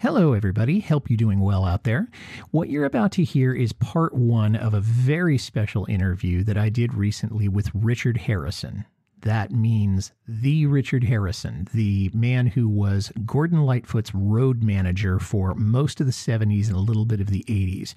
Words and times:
Hello, 0.00 0.34
everybody. 0.34 0.80
Hope 0.80 1.08
you 1.08 1.16
doing 1.16 1.40
well 1.40 1.64
out 1.64 1.84
there. 1.84 2.10
What 2.50 2.68
you're 2.68 2.84
about 2.84 3.12
to 3.12 3.24
hear 3.24 3.54
is 3.54 3.72
part 3.72 4.12
one 4.12 4.54
of 4.54 4.74
a 4.74 4.80
very 4.80 5.38
special 5.38 5.86
interview 5.88 6.44
that 6.44 6.58
I 6.58 6.68
did 6.68 6.92
recently 6.92 7.48
with 7.48 7.70
Richard 7.72 8.18
Harison. 8.18 8.84
That 9.22 9.50
means 9.50 10.12
the 10.28 10.66
Richard 10.66 11.02
Harison, 11.02 11.66
the 11.72 12.10
man 12.12 12.46
who 12.46 12.68
was 12.68 13.10
Gordon 13.24 13.64
Lightfoot's 13.64 14.14
road 14.14 14.62
manager 14.62 15.18
for 15.18 15.54
most 15.54 16.00
of 16.00 16.06
the 16.06 16.12
70s 16.12 16.68
and 16.68 16.76
a 16.76 16.80
little 16.80 17.06
bit 17.06 17.20
of 17.20 17.28
the 17.28 17.44
80s. 17.48 17.94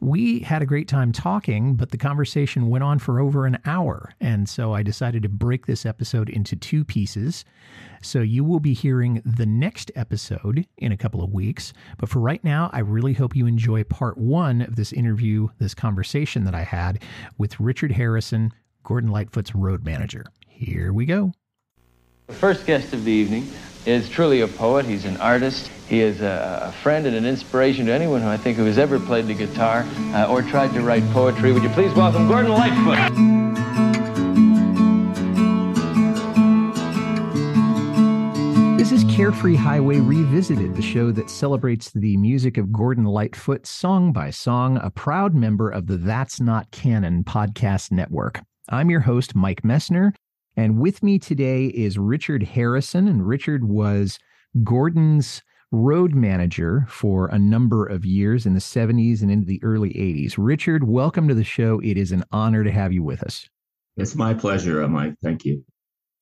We 0.00 0.40
had 0.40 0.62
a 0.62 0.66
great 0.66 0.86
time 0.86 1.12
talking, 1.12 1.74
but 1.74 1.90
the 1.90 1.96
conversation 1.96 2.68
went 2.68 2.84
on 2.84 2.98
for 2.98 3.20
over 3.20 3.46
an 3.46 3.58
hour. 3.64 4.12
And 4.20 4.48
so 4.48 4.74
I 4.74 4.82
decided 4.82 5.22
to 5.22 5.28
break 5.28 5.66
this 5.66 5.86
episode 5.86 6.28
into 6.28 6.56
two 6.56 6.84
pieces. 6.84 7.44
So 8.02 8.20
you 8.20 8.44
will 8.44 8.60
be 8.60 8.74
hearing 8.74 9.22
the 9.24 9.46
next 9.46 9.90
episode 9.96 10.66
in 10.76 10.92
a 10.92 10.96
couple 10.96 11.22
of 11.22 11.32
weeks. 11.32 11.72
But 11.98 12.08
for 12.10 12.20
right 12.20 12.42
now, 12.44 12.70
I 12.72 12.80
really 12.80 13.14
hope 13.14 13.34
you 13.34 13.46
enjoy 13.46 13.84
part 13.84 14.18
one 14.18 14.62
of 14.62 14.76
this 14.76 14.92
interview, 14.92 15.48
this 15.58 15.74
conversation 15.74 16.44
that 16.44 16.54
I 16.54 16.62
had 16.62 17.02
with 17.38 17.58
Richard 17.58 17.92
Harison, 17.92 18.52
Gordon 18.84 19.10
Lightfoot's 19.10 19.54
road 19.54 19.84
manager. 19.84 20.26
Here 20.60 20.92
we 20.92 21.06
go. 21.06 21.32
The 22.26 22.34
first 22.34 22.66
guest 22.66 22.92
of 22.92 23.04
the 23.04 23.10
evening 23.10 23.48
is 23.86 24.10
truly 24.10 24.42
a 24.42 24.46
poet. 24.46 24.84
He's 24.84 25.06
an 25.06 25.16
artist. 25.16 25.70
He 25.88 26.00
is 26.00 26.20
a, 26.20 26.66
a 26.68 26.72
friend 26.82 27.06
and 27.06 27.16
an 27.16 27.24
inspiration 27.24 27.86
to 27.86 27.92
anyone 27.92 28.20
who 28.20 28.28
I 28.28 28.36
think 28.36 28.58
who 28.58 28.66
has 28.66 28.76
ever 28.76 29.00
played 29.00 29.26
the 29.26 29.32
guitar 29.32 29.86
uh, 30.12 30.26
or 30.26 30.42
tried 30.42 30.74
to 30.74 30.82
write 30.82 31.02
poetry. 31.12 31.54
Would 31.54 31.62
you 31.62 31.70
please 31.70 31.94
welcome 31.94 32.28
Gordon 32.28 32.52
Lightfoot? 32.52 32.98
This 38.76 38.92
is 38.92 39.02
Carefree 39.04 39.56
Highway 39.56 39.96
Revisited, 39.96 40.76
the 40.76 40.82
show 40.82 41.10
that 41.10 41.30
celebrates 41.30 41.90
the 41.92 42.18
music 42.18 42.58
of 42.58 42.70
Gordon 42.70 43.04
Lightfoot 43.04 43.66
song 43.66 44.12
by 44.12 44.28
song, 44.28 44.78
a 44.82 44.90
proud 44.90 45.34
member 45.34 45.70
of 45.70 45.86
the 45.86 45.96
That's 45.96 46.38
Not 46.38 46.70
Canon 46.70 47.24
podcast 47.24 47.90
network. 47.90 48.42
I'm 48.68 48.90
your 48.90 49.00
host, 49.00 49.34
Mike 49.34 49.62
Messner, 49.62 50.12
and 50.56 50.78
with 50.78 51.02
me 51.02 51.18
today 51.18 51.66
is 51.66 51.98
Richard 51.98 52.42
Harison. 52.42 53.08
And 53.08 53.26
Richard 53.26 53.64
was 53.64 54.18
Gordon's 54.64 55.42
road 55.72 56.14
manager 56.14 56.84
for 56.88 57.28
a 57.28 57.38
number 57.38 57.86
of 57.86 58.04
years 58.04 58.46
in 58.46 58.54
the 58.54 58.60
70s 58.60 59.22
and 59.22 59.30
into 59.30 59.46
the 59.46 59.60
early 59.62 59.90
80s. 59.90 60.34
Richard, 60.36 60.84
welcome 60.84 61.28
to 61.28 61.34
the 61.34 61.44
show. 61.44 61.80
It 61.80 61.96
is 61.96 62.12
an 62.12 62.24
honor 62.32 62.64
to 62.64 62.72
have 62.72 62.92
you 62.92 63.02
with 63.02 63.22
us. 63.22 63.48
It's 63.96 64.16
my 64.16 64.34
pleasure, 64.34 64.82
uh, 64.82 64.88
Mike. 64.88 65.14
Thank 65.22 65.44
you. 65.44 65.64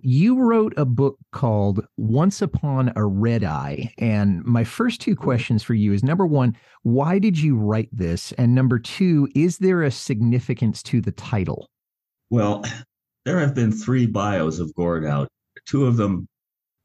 You 0.00 0.38
wrote 0.40 0.74
a 0.76 0.84
book 0.84 1.18
called 1.32 1.84
Once 1.96 2.40
Upon 2.40 2.92
a 2.94 3.04
Red 3.04 3.42
Eye. 3.42 3.92
And 3.98 4.44
my 4.44 4.62
first 4.62 5.00
two 5.00 5.12
mm-hmm. 5.12 5.24
questions 5.24 5.62
for 5.62 5.74
you 5.74 5.92
is 5.92 6.04
number 6.04 6.26
one, 6.26 6.56
why 6.82 7.18
did 7.18 7.38
you 7.38 7.56
write 7.56 7.88
this? 7.90 8.32
And 8.32 8.54
number 8.54 8.78
two, 8.78 9.28
is 9.34 9.58
there 9.58 9.82
a 9.82 9.90
significance 9.90 10.82
to 10.84 11.00
the 11.00 11.12
title? 11.12 11.68
Well, 12.30 12.62
there 13.28 13.40
have 13.40 13.54
been 13.54 13.70
three 13.70 14.06
bios 14.06 14.58
of 14.58 14.74
Gord 14.74 15.04
out. 15.04 15.28
Two 15.66 15.84
of 15.84 15.98
them, 15.98 16.26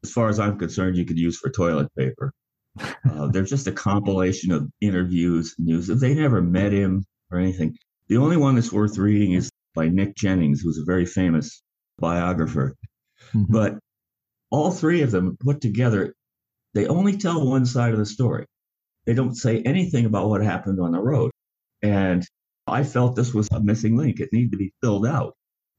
as 0.02 0.12
far 0.12 0.28
as 0.28 0.38
I'm 0.38 0.58
concerned, 0.58 0.94
you 0.94 1.06
could 1.06 1.18
use 1.18 1.38
for 1.38 1.48
toilet 1.48 1.88
paper. 1.96 2.34
Uh, 2.78 3.28
they're 3.28 3.44
just 3.44 3.66
a 3.66 3.72
compilation 3.72 4.52
of 4.52 4.68
interviews, 4.82 5.54
news. 5.58 5.86
They 5.86 6.12
never 6.12 6.42
met 6.42 6.70
him 6.70 7.06
or 7.30 7.38
anything. 7.38 7.78
The 8.08 8.18
only 8.18 8.36
one 8.36 8.56
that's 8.56 8.70
worth 8.70 8.98
reading 8.98 9.32
is 9.32 9.48
by 9.74 9.88
Nick 9.88 10.16
Jennings, 10.16 10.60
who's 10.60 10.76
a 10.76 10.84
very 10.84 11.06
famous 11.06 11.62
biographer. 11.98 12.74
Mhm. 13.32 13.46
But 13.48 13.78
all 14.50 14.70
three 14.70 15.00
of 15.00 15.12
them 15.12 15.38
put 15.40 15.62
together, 15.62 16.12
they 16.74 16.86
only 16.88 17.16
tell 17.16 17.48
one 17.48 17.64
side 17.64 17.94
of 17.94 17.98
the 17.98 18.04
story. 18.04 18.44
They 19.06 19.14
don't 19.14 19.34
say 19.34 19.62
anything 19.62 20.04
about 20.04 20.28
what 20.28 20.42
happened 20.42 20.78
on 20.78 20.92
the 20.92 21.00
road. 21.00 21.30
And 21.80 22.22
I 22.66 22.84
felt 22.84 23.16
this 23.16 23.32
was 23.32 23.48
a 23.50 23.60
missing 23.62 23.96
link. 23.96 24.20
It 24.20 24.28
needed 24.30 24.50
to 24.52 24.58
be 24.58 24.74
filled 24.82 25.06
out. 25.06 25.32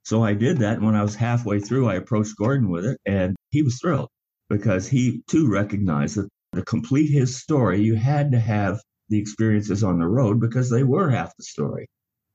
So 0.05 0.23
I 0.23 0.33
did 0.35 0.59
that. 0.59 0.77
And 0.77 0.85
when 0.85 0.95
I 0.95 1.01
was 1.01 1.16
halfway 1.16 1.59
through, 1.59 1.89
I 1.89 1.95
approached 1.95 2.38
Gordon 2.38 2.69
with 2.69 2.85
it, 2.85 2.99
and 3.05 3.35
he 3.49 3.63
was 3.63 3.79
thrilled 3.81 4.09
because 4.49 4.88
he 4.88 5.23
too 5.27 5.49
recognized 5.51 6.16
that 6.17 6.29
to 6.53 6.61
complete 6.63 7.09
his 7.09 7.38
story, 7.41 7.81
you 7.81 7.95
had 7.95 8.31
to 8.31 8.39
have 8.39 8.79
the 9.09 9.19
experiences 9.19 9.83
on 9.83 9.99
the 9.99 10.07
road 10.07 10.39
because 10.39 10.69
they 10.69 10.83
were 10.83 11.09
half 11.09 11.35
the 11.38 11.43
story. 11.43 11.88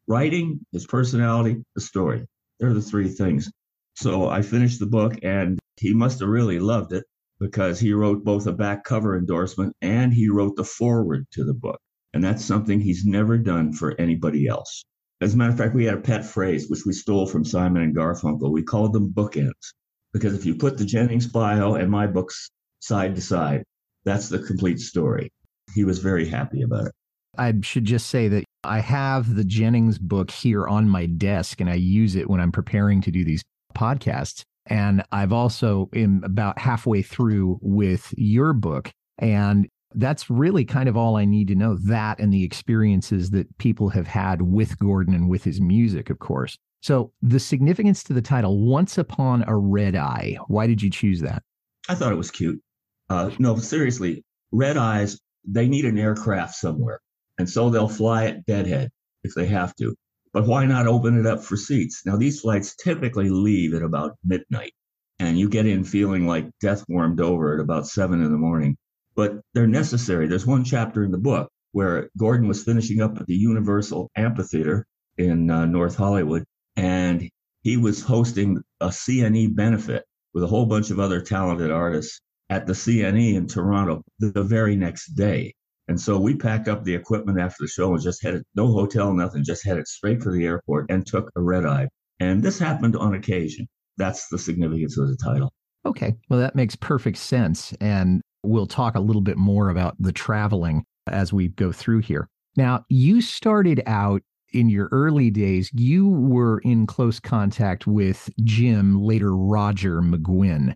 Writing, 0.09 0.61
his 0.73 0.87
personality, 0.87 1.63
the 1.77 1.81
story. 1.81 2.27
They're 2.59 2.75
the 2.75 2.83
three 2.83 3.09
things. 3.09 3.49
So 3.95 4.29
I 4.29 4.43
finished 4.43 4.81
the 4.81 4.87
book, 4.87 5.15
and 5.23 5.59
he 5.79 5.95
must 5.95 6.21
have 6.21 6.29
really 6.29 6.59
loved 6.59 6.93
it 6.93 7.05
because 7.39 7.79
he 7.79 7.93
wrote 7.93 8.25
both 8.25 8.47
a 8.49 8.53
back 8.53 8.83
cover 8.85 9.17
endorsement 9.17 9.75
and 9.81 10.13
he 10.13 10.29
wrote 10.29 10.57
the 10.57 10.65
foreword 10.65 11.27
to 11.33 11.45
the 11.45 11.55
book. 11.55 11.79
And 12.13 12.23
that's 12.23 12.45
something 12.45 12.81
he's 12.81 13.07
never 13.07 13.39
done 13.39 13.73
for 13.73 13.99
anybody 13.99 14.47
else. 14.47 14.85
As 15.21 15.35
a 15.35 15.37
matter 15.37 15.53
of 15.53 15.59
fact, 15.59 15.75
we 15.75 15.85
had 15.85 15.95
a 15.95 16.01
pet 16.01 16.25
phrase 16.25 16.71
which 16.71 16.87
we 16.87 16.93
stole 16.93 17.27
from 17.27 17.45
Simon 17.45 17.83
and 17.83 17.95
Garfunkel. 17.95 18.51
We 18.51 18.63
called 18.63 18.93
them 18.95 19.13
bookends 19.13 19.75
because 20.13 20.35
if 20.35 20.47
you 20.47 20.55
put 20.55 20.79
the 20.79 20.87
Jennings 20.87 21.27
bio 21.27 21.75
and 21.75 21.91
my 21.91 22.07
books 22.07 22.51
side 22.81 23.15
to 23.17 23.21
side, 23.21 23.65
that's 24.05 24.29
the 24.29 24.39
complete 24.39 24.81
story. 24.81 25.31
He 25.75 25.85
was 25.85 25.99
very 25.99 26.27
happy 26.27 26.63
about 26.63 26.87
it. 26.87 26.93
I 27.37 27.53
should 27.63 27.85
just 27.85 28.09
say 28.09 28.29
that 28.29 28.45
I 28.65 28.81
have 28.81 29.35
the 29.35 29.45
Jennings 29.45 29.99
book 29.99 30.31
here 30.31 30.67
on 30.67 30.89
my 30.89 31.07
desk 31.07 31.61
and 31.61 31.71
I 31.71 31.75
use 31.75 32.17
it 32.17 32.29
when 32.29 32.41
I'm 32.41 32.53
preparing 32.53 33.01
to 33.03 33.11
do 33.11 33.25
these 33.25 33.43
podcasts. 33.75 34.43
And 34.67 35.03
I've 35.13 35.33
also 35.33 35.89
am 35.95 36.23
about 36.25 36.59
halfway 36.59 37.03
through 37.03 37.59
with 37.63 38.13
your 38.17 38.53
book. 38.53 38.91
And 39.19 39.69
that's 39.95 40.31
really 40.31 40.65
kind 40.65 40.89
of 40.89 40.97
all 40.97 41.17
I 41.17 41.25
need 41.25 41.49
to 41.49 41.55
know 41.55 41.77
that 41.87 42.19
and 42.21 42.33
the 42.33 42.45
experiences 42.45 43.31
that 43.31 43.59
people 43.59 43.89
have 43.91 44.07
had 44.07 44.43
with 44.43 44.79
Gordon 44.79 45.15
and 45.15 45.29
with 45.29 45.45
his 45.45 45.61
music, 45.61 46.11
of 46.11 46.19
course. 46.19 46.57
So 46.83 47.13
the 47.21 47.41
significance 47.41 48.03
to 48.05 48.13
the 48.13 48.23
title, 48.23 48.67
Once 48.67 48.97
Upon 48.97 49.45
a 49.47 49.57
Red 49.57 49.97
Eye, 49.97 50.39
why 50.49 50.67
did 50.67 50.81
you 50.81 50.91
choose 50.91 51.21
that? 51.21 51.43
I 51.89 51.95
thought 51.95 52.13
it 52.13 52.17
was 52.17 52.31
cute. 52.31 52.61
Uh, 53.09 53.31
no, 53.39 53.57
seriously, 53.57 54.25
red 54.53 54.77
eyes, 54.77 55.19
they 55.45 55.69
need 55.69 55.85
an 55.85 55.99
aircraft 55.99 56.55
somewhere. 56.55 57.01
And 57.39 57.49
so 57.49 57.71
they'll 57.71 57.89
fly 57.89 58.27
at 58.27 58.47
deadhead 58.47 58.91
if 59.25 59.35
they 59.35 59.47
have 59.47 59.75
to. 59.77 59.95
But 60.33 60.47
why 60.47 60.65
not 60.67 60.87
open 60.87 61.19
it 61.19 61.27
up 61.27 61.43
for 61.43 61.57
seats? 61.57 62.03
Now, 62.07 62.17
these 62.17 62.41
flights 62.41 62.77
typically 62.77 63.29
leave 63.31 63.75
at 63.75 63.83
about 63.83 64.17
midnight, 64.25 64.73
and 65.19 65.39
you 65.39 65.49
get 65.49 65.67
in 65.67 65.83
feeling 65.83 66.27
like 66.27 66.47
death 66.61 66.85
warmed 66.89 67.21
over 67.21 67.55
at 67.55 67.61
about 67.61 67.89
seven 67.89 68.23
in 68.23 68.31
the 68.31 68.39
morning. 68.39 68.77
But 69.21 69.43
they're 69.53 69.67
necessary. 69.67 70.27
There's 70.29 70.47
one 70.47 70.65
chapter 70.65 71.05
in 71.05 71.11
the 71.11 71.19
book 71.19 71.51
where 71.73 72.09
Gordon 72.17 72.49
was 72.49 72.65
finishing 72.65 73.03
up 73.03 73.21
at 73.21 73.27
the 73.27 73.35
Universal 73.35 74.11
Amphitheater 74.17 74.87
in 75.19 75.51
uh, 75.51 75.67
North 75.67 75.95
Hollywood, 75.95 76.43
and 76.75 77.29
he 77.61 77.77
was 77.77 78.03
hosting 78.03 78.63
a 78.81 78.89
CNE 78.89 79.55
benefit 79.55 80.05
with 80.33 80.43
a 80.43 80.47
whole 80.47 80.65
bunch 80.65 80.91
of 80.91 80.99
other 80.99 81.21
talented 81.21 81.71
artists 81.71 82.23
at 82.49 82.67
the 82.67 82.73
CNE 82.73 83.35
in 83.35 83.47
Toronto 83.47 84.03
the 84.21 84.43
very 84.43 84.75
next 84.75 85.09
day. 85.09 85.53
And 85.87 86.01
so 86.01 86.19
we 86.19 86.35
packed 86.35 86.69
up 86.69 86.85
the 86.85 86.95
equipment 86.95 87.39
after 87.39 87.65
the 87.65 87.69
show 87.69 87.93
and 87.93 88.03
just 88.03 88.23
headed, 88.23 88.43
no 88.55 88.69
hotel, 88.69 89.13
nothing, 89.13 89.45
just 89.45 89.67
headed 89.67 89.87
straight 89.87 90.23
for 90.23 90.33
the 90.33 90.47
airport 90.47 90.91
and 90.91 91.07
took 91.07 91.31
a 91.37 91.43
red 91.43 91.67
eye. 91.67 91.89
And 92.21 92.43
this 92.43 92.59
happened 92.59 92.97
on 92.97 93.13
occasion. 93.13 93.69
That's 93.99 94.29
the 94.29 94.39
significance 94.39 94.97
of 94.97 95.09
the 95.09 95.17
title. 95.23 95.53
Okay. 95.85 96.17
Well, 96.31 96.41
that 96.41 96.55
makes 96.55 96.75
perfect 96.75 97.19
sense. 97.19 97.75
And 97.83 98.23
we'll 98.43 98.67
talk 98.67 98.95
a 98.95 99.01
little 99.01 99.23
bit 99.23 99.37
more 99.37 99.69
about 99.69 99.97
the 99.99 100.13
traveling 100.13 100.85
as 101.07 101.33
we 101.33 101.49
go 101.49 101.73
through 101.73 102.01
here. 102.01 102.29
Now, 102.57 102.85
you 102.89 103.21
started 103.21 103.83
out 103.87 104.23
in 104.53 104.69
your 104.69 104.89
early 104.91 105.31
days, 105.31 105.71
you 105.73 106.09
were 106.09 106.59
in 106.61 106.87
close 106.87 107.21
contact 107.21 107.87
with 107.87 108.29
Jim, 108.43 109.01
later 109.01 109.37
Roger 109.37 110.01
McGuinn. 110.03 110.75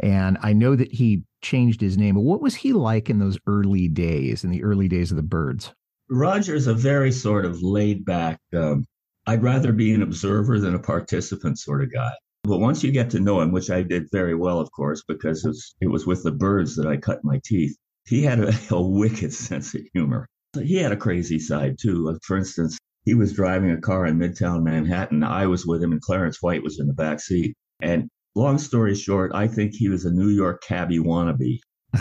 And 0.00 0.38
I 0.42 0.52
know 0.52 0.76
that 0.76 0.92
he 0.92 1.22
changed 1.42 1.80
his 1.80 1.96
name. 1.96 2.14
But 2.14 2.22
what 2.22 2.42
was 2.42 2.54
he 2.54 2.72
like 2.72 3.10
in 3.10 3.18
those 3.18 3.38
early 3.46 3.88
days, 3.88 4.44
in 4.44 4.50
the 4.50 4.62
early 4.62 4.88
days 4.88 5.10
of 5.10 5.16
the 5.16 5.22
Byrds? 5.22 5.74
Roger's 6.08 6.66
a 6.66 6.74
very 6.74 7.10
sort 7.10 7.44
of 7.44 7.62
laid 7.62 8.04
back, 8.04 8.38
um, 8.54 8.84
I'd 9.26 9.42
rather 9.42 9.72
be 9.72 9.92
an 9.92 10.02
observer 10.02 10.60
than 10.60 10.74
a 10.74 10.78
participant 10.78 11.58
sort 11.58 11.82
of 11.82 11.92
guy. 11.92 12.12
But 12.46 12.60
once 12.60 12.84
you 12.84 12.92
get 12.92 13.10
to 13.10 13.20
know 13.20 13.40
him, 13.40 13.50
which 13.50 13.70
I 13.70 13.82
did 13.82 14.08
very 14.12 14.34
well, 14.34 14.60
of 14.60 14.70
course, 14.70 15.02
because 15.08 15.44
it 15.44 15.48
was, 15.48 15.74
it 15.80 15.86
was 15.88 16.06
with 16.06 16.22
the 16.22 16.30
Byrds 16.30 16.76
that 16.76 16.86
I 16.86 16.96
cut 16.96 17.24
my 17.24 17.40
teeth, 17.44 17.76
he 18.06 18.22
had 18.22 18.38
a, 18.38 18.52
a 18.70 18.80
wicked 18.80 19.32
sense 19.32 19.74
of 19.74 19.82
humor. 19.92 20.28
He 20.54 20.76
had 20.76 20.92
a 20.92 20.96
crazy 20.96 21.40
side 21.40 21.76
too. 21.80 22.16
For 22.22 22.36
instance, 22.36 22.78
he 23.04 23.14
was 23.14 23.32
driving 23.32 23.72
a 23.72 23.80
car 23.80 24.06
in 24.06 24.18
Midtown 24.18 24.62
Manhattan. 24.62 25.24
I 25.24 25.46
was 25.46 25.66
with 25.66 25.82
him, 25.82 25.92
and 25.92 26.00
Clarence 26.00 26.40
White 26.40 26.62
was 26.62 26.78
in 26.78 26.86
the 26.86 26.94
back 26.94 27.20
seat. 27.20 27.54
And 27.82 28.08
long 28.34 28.58
story 28.58 28.94
short, 28.94 29.32
I 29.34 29.48
think 29.48 29.74
he 29.74 29.88
was 29.88 30.04
a 30.04 30.12
New 30.12 30.28
York 30.28 30.62
cabbie 30.62 31.00
wannabe. 31.00 31.58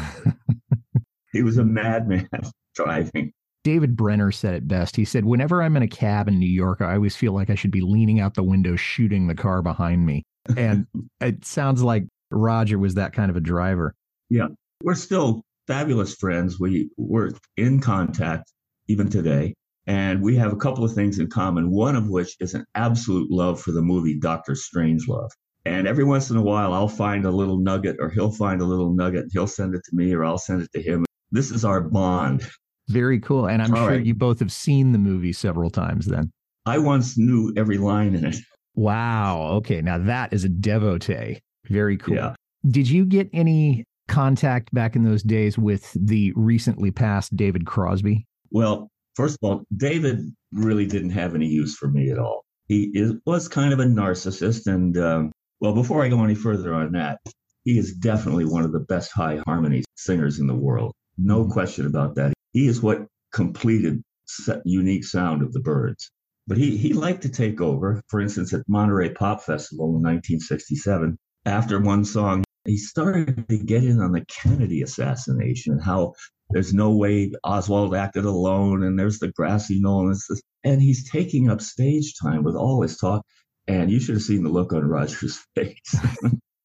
he 1.33 1.41
was 1.41 1.57
a 1.57 1.65
madman 1.65 2.29
driving. 2.75 3.33
David 3.63 3.95
Brenner 3.95 4.31
said 4.31 4.53
it 4.53 4.67
best. 4.67 4.95
He 4.95 5.05
said, 5.05 5.25
Whenever 5.25 5.63
I'm 5.63 5.75
in 5.75 5.81
a 5.81 5.87
cab 5.87 6.27
in 6.27 6.37
New 6.37 6.45
York, 6.45 6.81
I 6.81 6.93
always 6.93 7.15
feel 7.15 7.33
like 7.33 7.49
I 7.49 7.55
should 7.55 7.71
be 7.71 7.81
leaning 7.81 8.19
out 8.19 8.35
the 8.35 8.43
window 8.43 8.75
shooting 8.75 9.25
the 9.25 9.33
car 9.33 9.63
behind 9.63 10.05
me. 10.05 10.23
And 10.57 10.85
it 11.21 11.45
sounds 11.45 11.81
like 11.83 12.05
Roger 12.31 12.77
was 12.79 12.95
that 12.95 13.13
kind 13.13 13.29
of 13.29 13.37
a 13.37 13.41
driver. 13.41 13.95
Yeah. 14.29 14.47
We're 14.83 14.95
still 14.95 15.43
fabulous 15.67 16.15
friends. 16.15 16.59
We 16.59 16.89
were 16.97 17.31
in 17.57 17.79
contact 17.79 18.51
even 18.87 19.09
today. 19.09 19.53
And 19.87 20.21
we 20.21 20.35
have 20.37 20.51
a 20.51 20.55
couple 20.55 20.83
of 20.83 20.93
things 20.93 21.19
in 21.19 21.27
common, 21.27 21.69
one 21.69 21.95
of 21.95 22.09
which 22.09 22.35
is 22.39 22.55
an 22.55 22.65
absolute 22.73 23.29
love 23.29 23.61
for 23.61 23.71
the 23.71 23.81
movie 23.81 24.17
Doctor 24.19 24.53
Strangelove. 24.53 25.29
And 25.65 25.87
every 25.87 26.03
once 26.03 26.29
in 26.29 26.37
a 26.37 26.41
while, 26.41 26.73
I'll 26.73 26.87
find 26.87 27.25
a 27.25 27.31
little 27.31 27.57
nugget, 27.57 27.97
or 27.99 28.09
he'll 28.09 28.31
find 28.31 28.61
a 28.61 28.65
little 28.65 28.93
nugget. 28.93 29.23
and 29.23 29.31
He'll 29.31 29.47
send 29.47 29.75
it 29.75 29.81
to 29.89 29.95
me, 29.95 30.13
or 30.13 30.23
I'll 30.25 30.37
send 30.37 30.61
it 30.61 30.71
to 30.73 30.81
him. 30.81 31.05
This 31.31 31.51
is 31.51 31.65
our 31.65 31.81
bond. 31.81 32.47
Very 32.87 33.19
cool. 33.19 33.47
And 33.47 33.61
I'm 33.61 33.71
All 33.71 33.77
sure 33.77 33.95
right. 33.97 34.05
you 34.05 34.13
both 34.13 34.39
have 34.39 34.51
seen 34.51 34.91
the 34.91 34.99
movie 34.99 35.33
several 35.33 35.69
times 35.71 36.05
then. 36.05 36.31
I 36.67 36.77
once 36.79 37.17
knew 37.17 37.53
every 37.57 37.77
line 37.77 38.15
in 38.15 38.25
it. 38.25 38.35
Wow. 38.75 39.53
Okay. 39.57 39.81
Now 39.81 39.97
that 39.97 40.33
is 40.33 40.43
a 40.43 40.49
devotee. 40.49 41.39
Very 41.67 41.97
cool. 41.97 42.15
Yeah. 42.15 42.35
Did 42.67 42.89
you 42.89 43.05
get 43.05 43.29
any 43.33 43.85
contact 44.07 44.73
back 44.73 44.95
in 44.95 45.03
those 45.03 45.23
days 45.23 45.57
with 45.57 45.91
the 45.93 46.33
recently 46.35 46.91
passed 46.91 47.35
David 47.35 47.65
Crosby? 47.65 48.25
Well, 48.51 48.89
first 49.15 49.37
of 49.41 49.49
all, 49.49 49.63
David 49.75 50.19
really 50.51 50.85
didn't 50.85 51.11
have 51.11 51.35
any 51.35 51.47
use 51.47 51.75
for 51.75 51.87
me 51.87 52.11
at 52.11 52.19
all. 52.19 52.43
He 52.67 52.91
is, 52.93 53.13
was 53.25 53.47
kind 53.47 53.73
of 53.73 53.79
a 53.79 53.85
narcissist. 53.85 54.67
And, 54.67 54.97
um, 54.97 55.31
well, 55.59 55.73
before 55.73 56.03
I 56.03 56.09
go 56.09 56.23
any 56.23 56.35
further 56.35 56.73
on 56.73 56.91
that, 56.93 57.19
he 57.63 57.77
is 57.77 57.93
definitely 57.93 58.45
one 58.45 58.63
of 58.63 58.71
the 58.71 58.79
best 58.79 59.11
high 59.11 59.41
harmony 59.45 59.83
singers 59.95 60.39
in 60.39 60.47
the 60.47 60.55
world. 60.55 60.93
No 61.17 61.45
question 61.45 61.85
about 61.85 62.15
that. 62.15 62.33
He 62.51 62.67
is 62.67 62.81
what 62.81 63.05
completed 63.31 64.01
the 64.45 64.61
unique 64.65 65.03
sound 65.03 65.41
of 65.41 65.53
the 65.53 65.59
Byrds. 65.59 66.11
But 66.47 66.57
he, 66.57 66.77
he 66.77 66.93
liked 66.93 67.23
to 67.23 67.29
take 67.29 67.59
over. 67.59 68.03
For 68.07 68.21
instance, 68.21 68.53
at 68.53 68.67
Monterey 68.67 69.09
Pop 69.09 69.41
Festival 69.41 69.87
in 69.87 70.03
1967, 70.03 71.17
after 71.45 71.79
one 71.79 72.05
song, 72.05 72.43
he 72.65 72.77
started 72.77 73.47
to 73.49 73.57
get 73.57 73.83
in 73.83 73.99
on 73.99 74.11
the 74.11 74.25
Kennedy 74.25 74.81
assassination 74.81 75.73
and 75.73 75.83
how 75.83 76.13
there's 76.51 76.73
no 76.73 76.95
way 76.95 77.31
Oswald 77.43 77.95
acted 77.95 78.25
alone, 78.25 78.83
and 78.83 78.97
there's 78.97 79.19
the 79.19 79.31
grassy 79.31 79.79
knoll, 79.79 80.09
and, 80.09 80.17
and 80.63 80.81
he's 80.81 81.09
taking 81.09 81.49
up 81.49 81.61
stage 81.61 82.13
time 82.21 82.43
with 82.43 82.55
all 82.55 82.81
his 82.81 82.97
talk. 82.97 83.23
And 83.67 83.91
you 83.91 83.99
should 83.99 84.15
have 84.15 84.23
seen 84.23 84.43
the 84.43 84.49
look 84.49 84.73
on 84.73 84.83
Roger's 84.85 85.39
face. 85.55 85.95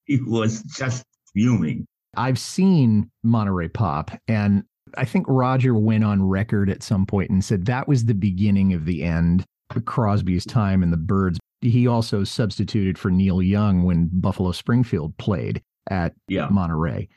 he 0.04 0.20
was 0.22 0.62
just 0.64 1.02
fuming. 1.32 1.86
I've 2.16 2.38
seen 2.38 3.10
Monterey 3.22 3.68
Pop, 3.68 4.10
and 4.28 4.64
I 4.96 5.06
think 5.06 5.24
Roger 5.28 5.74
went 5.74 6.04
on 6.04 6.22
record 6.22 6.68
at 6.68 6.82
some 6.82 7.06
point 7.06 7.30
and 7.30 7.42
said 7.42 7.66
that 7.66 7.88
was 7.88 8.04
the 8.04 8.14
beginning 8.14 8.74
of 8.74 8.84
the 8.84 9.04
end 9.04 9.46
Crosby's 9.80 10.44
time 10.44 10.82
in 10.82 10.90
the 10.90 10.96
Byrds. 10.96 11.38
He 11.60 11.86
also 11.86 12.24
substituted 12.24 12.98
for 12.98 13.10
Neil 13.10 13.42
Young 13.42 13.84
when 13.84 14.08
Buffalo 14.12 14.52
Springfield 14.52 15.16
played 15.18 15.62
at 15.90 16.14
Yeah. 16.28 16.48
Monterey. 16.50 17.08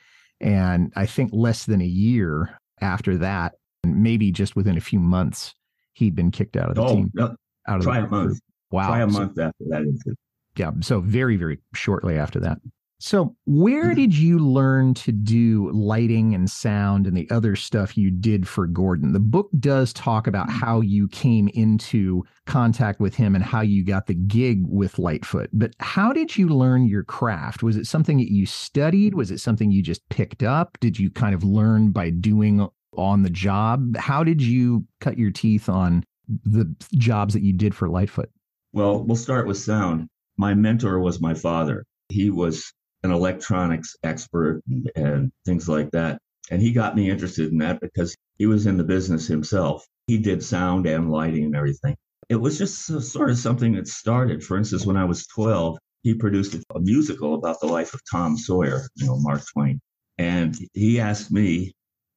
And 0.42 0.92
I 0.96 1.06
think 1.06 1.32
less 1.34 1.66
than 1.66 1.82
a 1.82 1.86
year 1.86 2.58
after 2.82 3.18
that, 3.18 3.54
and 3.84 4.04
maybe 4.04 4.32
just 4.32 4.56
within 4.56 4.78
a 4.78 4.82
few 4.82 5.00
months, 5.00 5.54
he'd 5.94 6.16
been 6.16 6.32
kicked 6.32 6.58
out 6.58 6.70
of 6.70 6.76
the 6.76 6.82
Oh, 6.84 6.96
team. 6.96 7.12
no, 7.14 7.36
Out 7.68 7.78
of 7.78 7.84
try 7.84 8.02
the 8.02 8.08
a 8.08 8.10
month. 8.10 8.40
Wow. 8.72 8.88
Try 8.88 9.02
a 9.04 9.10
So- 9.10 9.20
month 9.20 9.40
after 9.40 9.64
that. 9.70 9.82
incident. 9.84 10.18
yeah 10.56 10.72
so 10.82 11.00
very 11.00 11.36
very 11.36 11.58
shortly 11.74 12.16
after 12.16 12.40
that 12.40 12.60
so 13.04 13.36
where 13.46 13.88
mm-hmm. 13.88 13.96
did 13.96 14.18
you 14.18 14.40
learn 14.40 14.94
to 14.94 15.12
do 15.12 15.70
lighting 15.74 16.34
and 16.34 16.50
sound 16.50 17.06
and 17.06 17.18
the 17.18 17.30
other 17.30 17.58
stuff 17.58 17.98
you 17.98 18.10
did 18.10 18.48
for 18.48 18.66
gordon? 18.66 19.12
The 19.12 19.20
book 19.20 19.50
does 19.60 19.92
talk 19.92 20.26
about 20.26 20.48
mm-hmm. 20.48 20.60
how 20.60 20.80
you 20.80 21.10
came 21.10 21.50
into 21.50 22.24
contact 22.46 23.02
with 23.02 23.14
him 23.14 23.36
and 23.36 23.44
how 23.44 23.60
you 23.60 23.84
got 23.84 24.08
the 24.08 24.14
gig 24.14 24.64
with 24.66 25.00
lightfoot 25.00 25.50
but 25.52 25.74
how 25.80 26.14
did 26.14 26.38
you 26.38 26.48
learn 26.48 26.88
your 26.88 27.04
craft? 27.04 27.62
Was 27.62 27.76
it 27.76 27.88
something 27.88 28.20
that 28.20 28.32
you 28.32 28.46
studied? 28.46 29.16
Was 29.16 29.32
it 29.32 29.42
something 29.42 29.70
you 29.70 29.82
just 29.82 30.08
picked 30.08 30.42
up? 30.42 30.78
Did 30.80 30.98
you 30.98 31.10
kind 31.10 31.36
of 31.36 31.44
learn 31.44 31.92
by 31.92 32.10
doing 32.10 32.66
on 32.96 33.24
the 33.24 33.30
job? 33.30 33.98
How 33.98 34.24
did 34.24 34.42
you 34.42 34.86
cut 35.02 35.18
your 35.18 35.32
teeth 35.32 35.68
on 35.68 36.06
the 36.46 36.74
jobs 36.94 37.34
that 37.34 37.44
you 37.44 37.52
did 37.52 37.76
for 37.76 37.90
lightfoot? 37.90 38.30
Well, 38.72 39.04
we'll 39.04 39.18
start 39.18 39.46
with 39.46 39.58
sound. 39.58 40.08
My 40.38 40.54
mentor 40.54 41.00
was 41.00 41.20
my 41.20 41.34
father. 41.34 41.86
He 42.08 42.30
was 42.30 42.72
an 43.04 43.12
electronics 43.12 43.96
expert 44.04 44.62
and, 44.68 44.92
and 44.96 45.32
things 45.46 45.68
like 45.68 45.92
that. 45.92 46.20
And 46.52 46.62
he 46.62 46.72
got 46.72 46.96
me 46.96 47.10
interested 47.10 47.52
in 47.52 47.58
that 47.60 47.80
because 47.82 48.16
he 48.38 48.46
was 48.46 48.66
in 48.66 48.78
the 48.78 48.84
business 48.84 49.28
himself. 49.28 49.86
He 50.08 50.18
did 50.18 50.44
sound 50.44 50.86
and 50.86 51.12
lighting 51.12 51.46
and 51.46 51.56
everything. 51.56 51.96
It 52.30 52.36
was 52.36 52.58
just 52.58 52.86
so- 52.86 53.00
sort 53.00 53.30
of 53.30 53.38
something 53.38 53.74
that 53.74 53.88
started. 53.88 54.44
For 54.44 54.58
instance, 54.58 54.86
when 54.86 54.98
I 54.98 55.06
was 55.06 55.28
12, 55.28 55.78
he 56.04 56.14
produced 56.14 56.56
a 56.56 56.80
musical 56.80 57.36
about 57.36 57.60
the 57.62 57.68
life 57.68 57.94
of 57.94 58.02
Tom 58.12 58.38
Sawyer, 58.38 58.88
you 58.96 59.06
know, 59.06 59.18
Mark 59.20 59.42
Twain. 59.54 59.80
And 60.18 60.56
he 60.74 61.00
asked 61.00 61.32
me 61.32 61.74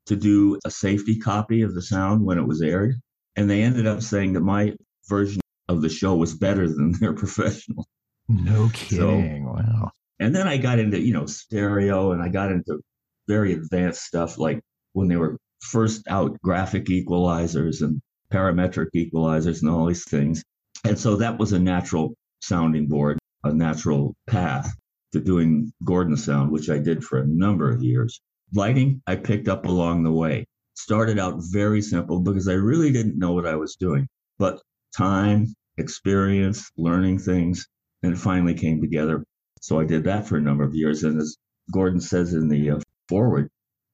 to 0.07 0.17
do 0.17 0.59
a 0.65 0.71
safety 0.71 1.19
copy 1.19 1.63
of 1.63 1.75
the 1.75 1.83
sound 1.83 2.25
when 2.25 2.39
it 2.39 2.47
was 2.47 2.63
aired. 2.63 2.95
And 3.37 3.49
they 3.49 3.63
ended 3.63 3.87
up 3.87 4.03
saying 4.03 4.33
that 4.33 4.41
my 4.41 4.75
version 5.09 5.41
of 5.69 5.83
the 5.83 5.89
show 5.89 6.17
was 6.17 6.35
better 6.35 6.69
than 6.69 6.93
their 7.01 7.13
professional. 7.23 7.87
no 8.29 8.69
kidding 8.73 9.45
wow 9.45 9.91
And 10.19 10.35
then 10.35 10.49
I 10.49 10.57
got 10.57 10.79
into, 10.79 11.01
you 11.01 11.13
know, 11.13 11.27
stereo 11.27 12.13
and 12.13 12.23
I 12.23 12.29
got 12.29 12.51
into 12.51 12.81
very 13.29 13.53
advanced 13.53 14.03
stuff 14.03 14.39
like 14.39 14.61
when 14.93 15.09
they 15.09 15.17
were 15.17 15.37
first 15.61 16.07
out 16.09 16.41
graphic 16.43 16.87
equalizers 16.87 17.83
and 17.83 18.01
parametric 18.33 18.89
equalizers 18.95 19.63
and 19.63 19.71
all 19.71 19.87
these 19.87 20.05
things. 20.05 20.43
And 20.85 20.99
so 20.99 21.17
that 21.17 21.39
was 21.39 21.53
a 21.53 21.59
natural 21.59 22.15
sounding 22.41 22.89
board, 22.89 23.19
a 23.45 23.53
natural 23.53 24.15
path 24.27 24.73
to 25.13 25.21
doing 25.21 25.73
Gordon 25.85 26.17
sound, 26.17 26.51
which 26.51 26.71
I 26.71 26.79
did 26.79 27.05
for 27.05 27.19
a 27.19 27.27
number 27.27 27.71
of 27.71 27.83
years. 27.83 28.21
Lighting, 28.55 29.03
I 29.07 29.17
picked 29.17 29.49
up 29.49 29.67
along 29.67 30.05
the 30.05 30.13
way. 30.13 30.47
Started 30.75 31.19
out 31.19 31.41
very 31.51 31.83
simple 31.83 32.21
because 32.21 32.49
I 32.49 32.53
really 32.55 32.93
didn't 32.93 33.19
know 33.19 33.33
what 33.33 33.47
I 33.47 33.57
was 33.57 33.77
doing. 33.77 34.07
But 34.39 34.61
time, 34.97 35.55
experience, 35.79 36.71
learning 36.77 37.19
things, 37.19 37.67
and 38.03 38.13
it 38.13 38.19
finally 38.19 38.55
came 38.55 38.81
together. 38.81 39.25
So 39.67 39.81
I 39.81 39.85
did 39.85 40.05
that 40.05 40.29
for 40.29 40.37
a 40.37 40.41
number 40.41 40.63
of 40.63 40.77
years. 40.77 41.03
And 41.03 41.21
as 41.21 41.37
Gordon 41.73 42.01
says 42.01 42.35
in 42.35 42.47
the 42.49 42.71
uh, 42.71 42.79
foreword, 43.09 43.51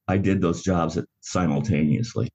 I 0.07 0.17
did 0.17 0.39
those 0.39 0.61
jobs 0.61 0.99
simultaneously. 1.21 2.29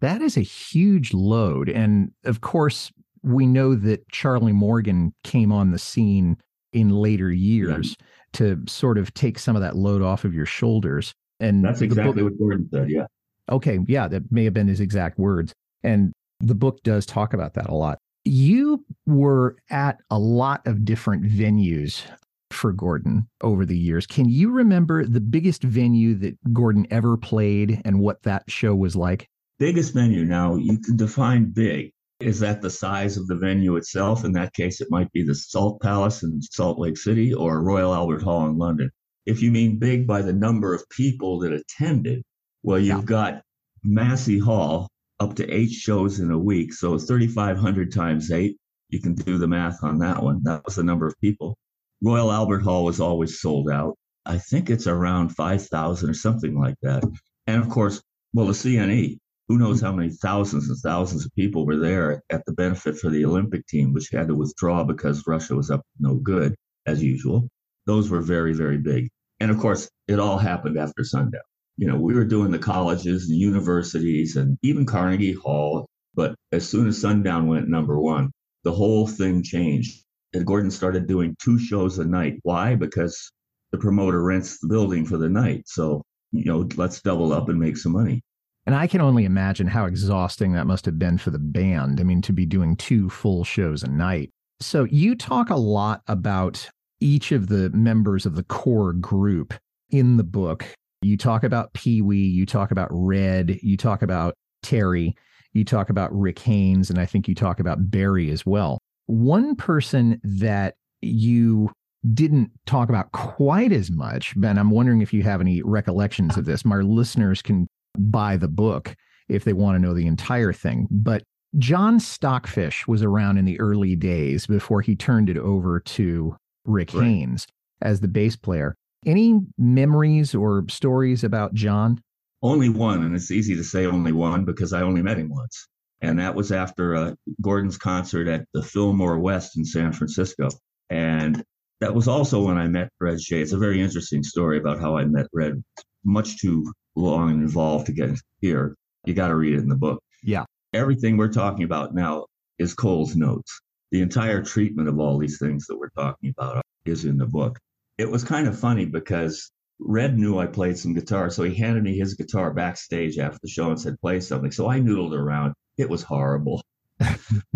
That 0.00 0.22
is 0.22 0.36
a 0.36 0.42
huge 0.42 1.12
load. 1.12 1.68
And 1.68 2.12
of 2.24 2.40
course, 2.40 2.92
we 3.24 3.48
know 3.48 3.74
that 3.74 4.08
Charlie 4.10 4.52
Morgan 4.52 5.12
came 5.24 5.50
on 5.50 5.72
the 5.72 5.78
scene 5.78 6.36
in 6.72 6.90
later 6.90 7.32
years 7.32 7.96
to 8.34 8.62
sort 8.68 8.96
of 8.96 9.12
take 9.12 9.40
some 9.40 9.56
of 9.56 9.62
that 9.62 9.74
load 9.74 10.00
off 10.00 10.24
of 10.24 10.32
your 10.32 10.46
shoulders. 10.46 11.12
And 11.40 11.64
That's 11.64 11.80
the 11.80 11.88
book- 11.88 11.98
exactly 11.98 12.22
what 12.22 12.38
Gordon 12.38 12.68
said. 12.72 12.90
Yeah. 12.90 13.06
Okay, 13.50 13.80
yeah, 13.88 14.06
that 14.06 14.30
may 14.30 14.44
have 14.44 14.54
been 14.54 14.68
his 14.68 14.78
exact 14.78 15.18
words. 15.18 15.52
And 15.82 16.12
the 16.38 16.54
book 16.54 16.80
does 16.84 17.06
talk 17.06 17.34
about 17.34 17.54
that 17.54 17.68
a 17.68 17.74
lot. 17.74 17.98
You 18.24 18.84
were 19.04 19.56
at 19.68 19.98
a 20.10 20.18
lot 20.18 20.64
of 20.64 20.84
different 20.84 21.24
venues 21.24 22.04
for 22.54 22.72
Gordon 22.72 23.28
over 23.42 23.64
the 23.66 23.76
years. 23.78 24.06
Can 24.06 24.28
you 24.28 24.50
remember 24.50 25.04
the 25.04 25.20
biggest 25.20 25.62
venue 25.62 26.14
that 26.16 26.36
Gordon 26.52 26.86
ever 26.90 27.16
played 27.16 27.80
and 27.84 28.00
what 28.00 28.22
that 28.22 28.44
show 28.48 28.74
was 28.74 28.96
like? 28.96 29.28
Biggest 29.58 29.94
venue. 29.94 30.24
Now, 30.24 30.56
you 30.56 30.78
can 30.78 30.96
define 30.96 31.50
big. 31.50 31.90
Is 32.20 32.40
that 32.40 32.62
the 32.62 32.70
size 32.70 33.16
of 33.16 33.26
the 33.26 33.36
venue 33.36 33.76
itself? 33.76 34.24
In 34.24 34.32
that 34.32 34.54
case, 34.54 34.80
it 34.80 34.88
might 34.90 35.10
be 35.12 35.22
the 35.24 35.34
Salt 35.34 35.80
Palace 35.82 36.22
in 36.22 36.40
Salt 36.42 36.78
Lake 36.78 36.96
City 36.96 37.34
or 37.34 37.62
Royal 37.62 37.92
Albert 37.94 38.22
Hall 38.22 38.46
in 38.48 38.56
London. 38.56 38.90
If 39.26 39.42
you 39.42 39.50
mean 39.50 39.78
big 39.78 40.06
by 40.06 40.22
the 40.22 40.32
number 40.32 40.74
of 40.74 40.88
people 40.90 41.38
that 41.40 41.52
attended, 41.52 42.22
well, 42.62 42.78
you've 42.78 42.98
Yeah. 43.00 43.04
got 43.04 43.42
Massey 43.82 44.38
Hall 44.38 44.88
up 45.20 45.34
to 45.36 45.48
eight 45.50 45.70
shows 45.70 46.20
in 46.20 46.30
a 46.30 46.38
week. 46.38 46.72
So 46.72 46.98
3,500 46.98 47.92
times 47.92 48.30
eight. 48.30 48.56
You 48.90 49.00
can 49.00 49.14
do 49.14 49.38
the 49.38 49.48
math 49.48 49.82
on 49.82 49.98
that 49.98 50.22
one. 50.22 50.40
That 50.44 50.64
was 50.64 50.76
the 50.76 50.82
number 50.84 51.06
of 51.06 51.18
people. 51.20 51.56
Royal 52.04 52.30
Albert 52.30 52.60
Hall 52.60 52.84
was 52.84 53.00
always 53.00 53.40
sold 53.40 53.70
out. 53.70 53.96
I 54.26 54.36
think 54.36 54.68
it's 54.68 54.86
around 54.86 55.30
5,000 55.30 56.10
or 56.10 56.12
something 56.12 56.54
like 56.58 56.74
that. 56.82 57.02
And 57.46 57.62
of 57.62 57.70
course, 57.70 58.02
well, 58.34 58.46
the 58.46 58.52
CNE, 58.52 59.16
who 59.48 59.56
knows 59.56 59.80
how 59.80 59.92
many 59.92 60.10
thousands 60.10 60.68
and 60.68 60.78
thousands 60.78 61.24
of 61.24 61.34
people 61.34 61.64
were 61.64 61.78
there 61.78 62.22
at 62.28 62.44
the 62.44 62.52
benefit 62.52 62.98
for 62.98 63.08
the 63.08 63.24
Olympic 63.24 63.66
team, 63.66 63.94
which 63.94 64.10
had 64.12 64.28
to 64.28 64.34
withdraw 64.34 64.84
because 64.84 65.26
Russia 65.26 65.54
was 65.54 65.70
up 65.70 65.80
no 65.98 66.16
good, 66.16 66.54
as 66.84 67.02
usual. 67.02 67.48
Those 67.86 68.10
were 68.10 68.20
very, 68.20 68.52
very 68.52 68.78
big. 68.78 69.08
And 69.40 69.50
of 69.50 69.58
course, 69.58 69.88
it 70.06 70.18
all 70.18 70.36
happened 70.36 70.78
after 70.78 71.04
sundown. 71.04 71.40
You 71.78 71.86
know, 71.86 71.96
we 71.96 72.14
were 72.14 72.26
doing 72.26 72.50
the 72.50 72.58
colleges 72.58 73.30
and 73.30 73.38
universities 73.38 74.36
and 74.36 74.58
even 74.62 74.84
Carnegie 74.84 75.32
Hall. 75.32 75.86
But 76.14 76.34
as 76.52 76.68
soon 76.68 76.86
as 76.86 77.00
sundown 77.00 77.46
went 77.46 77.68
number 77.68 77.98
one, 77.98 78.30
the 78.62 78.72
whole 78.72 79.06
thing 79.06 79.42
changed. 79.42 80.03
Gordon 80.42 80.70
started 80.70 81.06
doing 81.06 81.36
two 81.42 81.58
shows 81.58 81.98
a 81.98 82.04
night. 82.04 82.38
Why? 82.42 82.74
Because 82.74 83.30
the 83.72 83.78
promoter 83.78 84.22
rents 84.22 84.58
the 84.60 84.68
building 84.68 85.04
for 85.04 85.16
the 85.16 85.28
night. 85.28 85.64
So, 85.66 86.02
you 86.32 86.44
know, 86.44 86.68
let's 86.76 87.00
double 87.02 87.32
up 87.32 87.48
and 87.48 87.58
make 87.58 87.76
some 87.76 87.92
money. 87.92 88.22
And 88.66 88.74
I 88.74 88.86
can 88.86 89.00
only 89.00 89.24
imagine 89.24 89.66
how 89.66 89.84
exhausting 89.84 90.52
that 90.52 90.66
must 90.66 90.86
have 90.86 90.98
been 90.98 91.18
for 91.18 91.30
the 91.30 91.38
band. 91.38 92.00
I 92.00 92.04
mean, 92.04 92.22
to 92.22 92.32
be 92.32 92.46
doing 92.46 92.76
two 92.76 93.10
full 93.10 93.44
shows 93.44 93.82
a 93.82 93.88
night. 93.88 94.30
So 94.60 94.84
you 94.84 95.14
talk 95.14 95.50
a 95.50 95.56
lot 95.56 96.02
about 96.06 96.68
each 97.00 97.32
of 97.32 97.48
the 97.48 97.68
members 97.70 98.24
of 98.24 98.34
the 98.34 98.44
core 98.44 98.94
group 98.94 99.52
in 99.90 100.16
the 100.16 100.24
book. 100.24 100.64
You 101.02 101.18
talk 101.18 101.44
about 101.44 101.74
Pee 101.74 102.00
Wee, 102.00 102.16
you 102.16 102.46
talk 102.46 102.70
about 102.70 102.88
Red, 102.90 103.58
you 103.62 103.76
talk 103.76 104.00
about 104.00 104.34
Terry, 104.62 105.14
you 105.52 105.64
talk 105.64 105.90
about 105.90 106.18
Rick 106.18 106.38
Haynes, 106.38 106.88
and 106.88 106.98
I 106.98 107.04
think 107.04 107.28
you 107.28 107.34
talk 107.34 107.60
about 107.60 107.90
Barry 107.90 108.30
as 108.30 108.46
well. 108.46 108.78
One 109.06 109.56
person 109.56 110.20
that 110.24 110.74
you 111.02 111.70
didn't 112.12 112.50
talk 112.66 112.88
about 112.88 113.12
quite 113.12 113.72
as 113.72 113.90
much, 113.90 114.38
Ben, 114.38 114.58
I'm 114.58 114.70
wondering 114.70 115.00
if 115.00 115.12
you 115.12 115.22
have 115.22 115.40
any 115.40 115.62
recollections 115.62 116.36
of 116.36 116.44
this. 116.44 116.64
My 116.64 116.76
listeners 116.76 117.40
can 117.40 117.66
buy 117.98 118.36
the 118.36 118.48
book 118.48 118.94
if 119.28 119.44
they 119.44 119.52
want 119.52 119.76
to 119.76 119.78
know 119.78 119.94
the 119.94 120.06
entire 120.06 120.52
thing. 120.52 120.86
But 120.90 121.22
John 121.58 122.00
Stockfish 122.00 122.86
was 122.86 123.02
around 123.02 123.38
in 123.38 123.44
the 123.44 123.58
early 123.60 123.96
days 123.96 124.46
before 124.46 124.80
he 124.80 124.96
turned 124.96 125.30
it 125.30 125.38
over 125.38 125.80
to 125.80 126.36
Rick 126.64 126.92
right. 126.94 127.04
Haynes 127.04 127.46
as 127.80 128.00
the 128.00 128.08
bass 128.08 128.36
player. 128.36 128.74
Any 129.06 129.40
memories 129.58 130.34
or 130.34 130.64
stories 130.68 131.24
about 131.24 131.54
John? 131.54 132.00
Only 132.42 132.68
one, 132.68 133.04
and 133.04 133.14
it's 133.14 133.30
easy 133.30 133.54
to 133.56 133.64
say 133.64 133.86
only 133.86 134.12
one 134.12 134.44
because 134.44 134.72
I 134.72 134.82
only 134.82 135.02
met 135.02 135.18
him 135.18 135.28
once. 135.28 135.66
And 136.04 136.18
that 136.18 136.34
was 136.34 136.52
after 136.52 136.94
uh, 136.94 137.14
Gordon's 137.40 137.78
concert 137.78 138.28
at 138.28 138.44
the 138.52 138.62
Fillmore 138.62 139.18
West 139.18 139.56
in 139.56 139.64
San 139.64 139.92
Francisco. 139.92 140.50
And 140.90 141.42
that 141.80 141.94
was 141.94 142.08
also 142.08 142.42
when 142.42 142.58
I 142.58 142.68
met 142.68 142.90
Red 143.00 143.20
Shea. 143.20 143.40
It's 143.40 143.52
a 143.52 143.58
very 143.58 143.80
interesting 143.80 144.22
story 144.22 144.58
about 144.58 144.80
how 144.80 144.98
I 144.98 145.06
met 145.06 145.26
Red, 145.32 145.62
much 146.04 146.38
too 146.38 146.70
long 146.94 147.30
and 147.30 147.42
involved 147.42 147.86
to 147.86 147.92
get 147.92 148.10
here. 148.40 148.76
You 149.06 149.14
got 149.14 149.28
to 149.28 149.34
read 149.34 149.54
it 149.54 149.60
in 149.60 149.68
the 149.68 149.76
book. 149.76 150.02
Yeah. 150.22 150.44
Everything 150.74 151.16
we're 151.16 151.32
talking 151.32 151.64
about 151.64 151.94
now 151.94 152.26
is 152.58 152.74
Cole's 152.74 153.16
notes. 153.16 153.60
The 153.90 154.02
entire 154.02 154.42
treatment 154.42 154.88
of 154.88 154.98
all 154.98 155.18
these 155.18 155.38
things 155.38 155.66
that 155.68 155.78
we're 155.78 155.88
talking 155.96 156.34
about 156.36 156.62
is 156.84 157.06
in 157.06 157.16
the 157.16 157.26
book. 157.26 157.58
It 157.96 158.10
was 158.10 158.24
kind 158.24 158.46
of 158.46 158.58
funny 158.58 158.84
because 158.84 159.50
Red 159.78 160.18
knew 160.18 160.38
I 160.38 160.46
played 160.46 160.76
some 160.76 160.92
guitar, 160.92 161.30
so 161.30 161.44
he 161.44 161.54
handed 161.54 161.82
me 161.82 161.96
his 161.96 162.14
guitar 162.14 162.52
backstage 162.52 163.18
after 163.18 163.38
the 163.42 163.48
show 163.48 163.70
and 163.70 163.80
said, 163.80 164.00
play 164.00 164.20
something. 164.20 164.50
So 164.52 164.68
I 164.68 164.80
noodled 164.80 165.14
around. 165.14 165.54
It 165.76 165.88
was 165.88 166.02
horrible. 166.02 166.62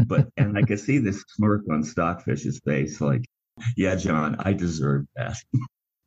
but, 0.06 0.28
and 0.36 0.58
I 0.58 0.62
could 0.62 0.80
see 0.80 0.98
this 0.98 1.22
smirk 1.36 1.62
on 1.70 1.82
Stockfish's 1.82 2.60
face 2.64 3.00
like, 3.00 3.24
yeah, 3.76 3.94
John, 3.94 4.36
I 4.40 4.52
deserve 4.52 5.06
that. 5.16 5.36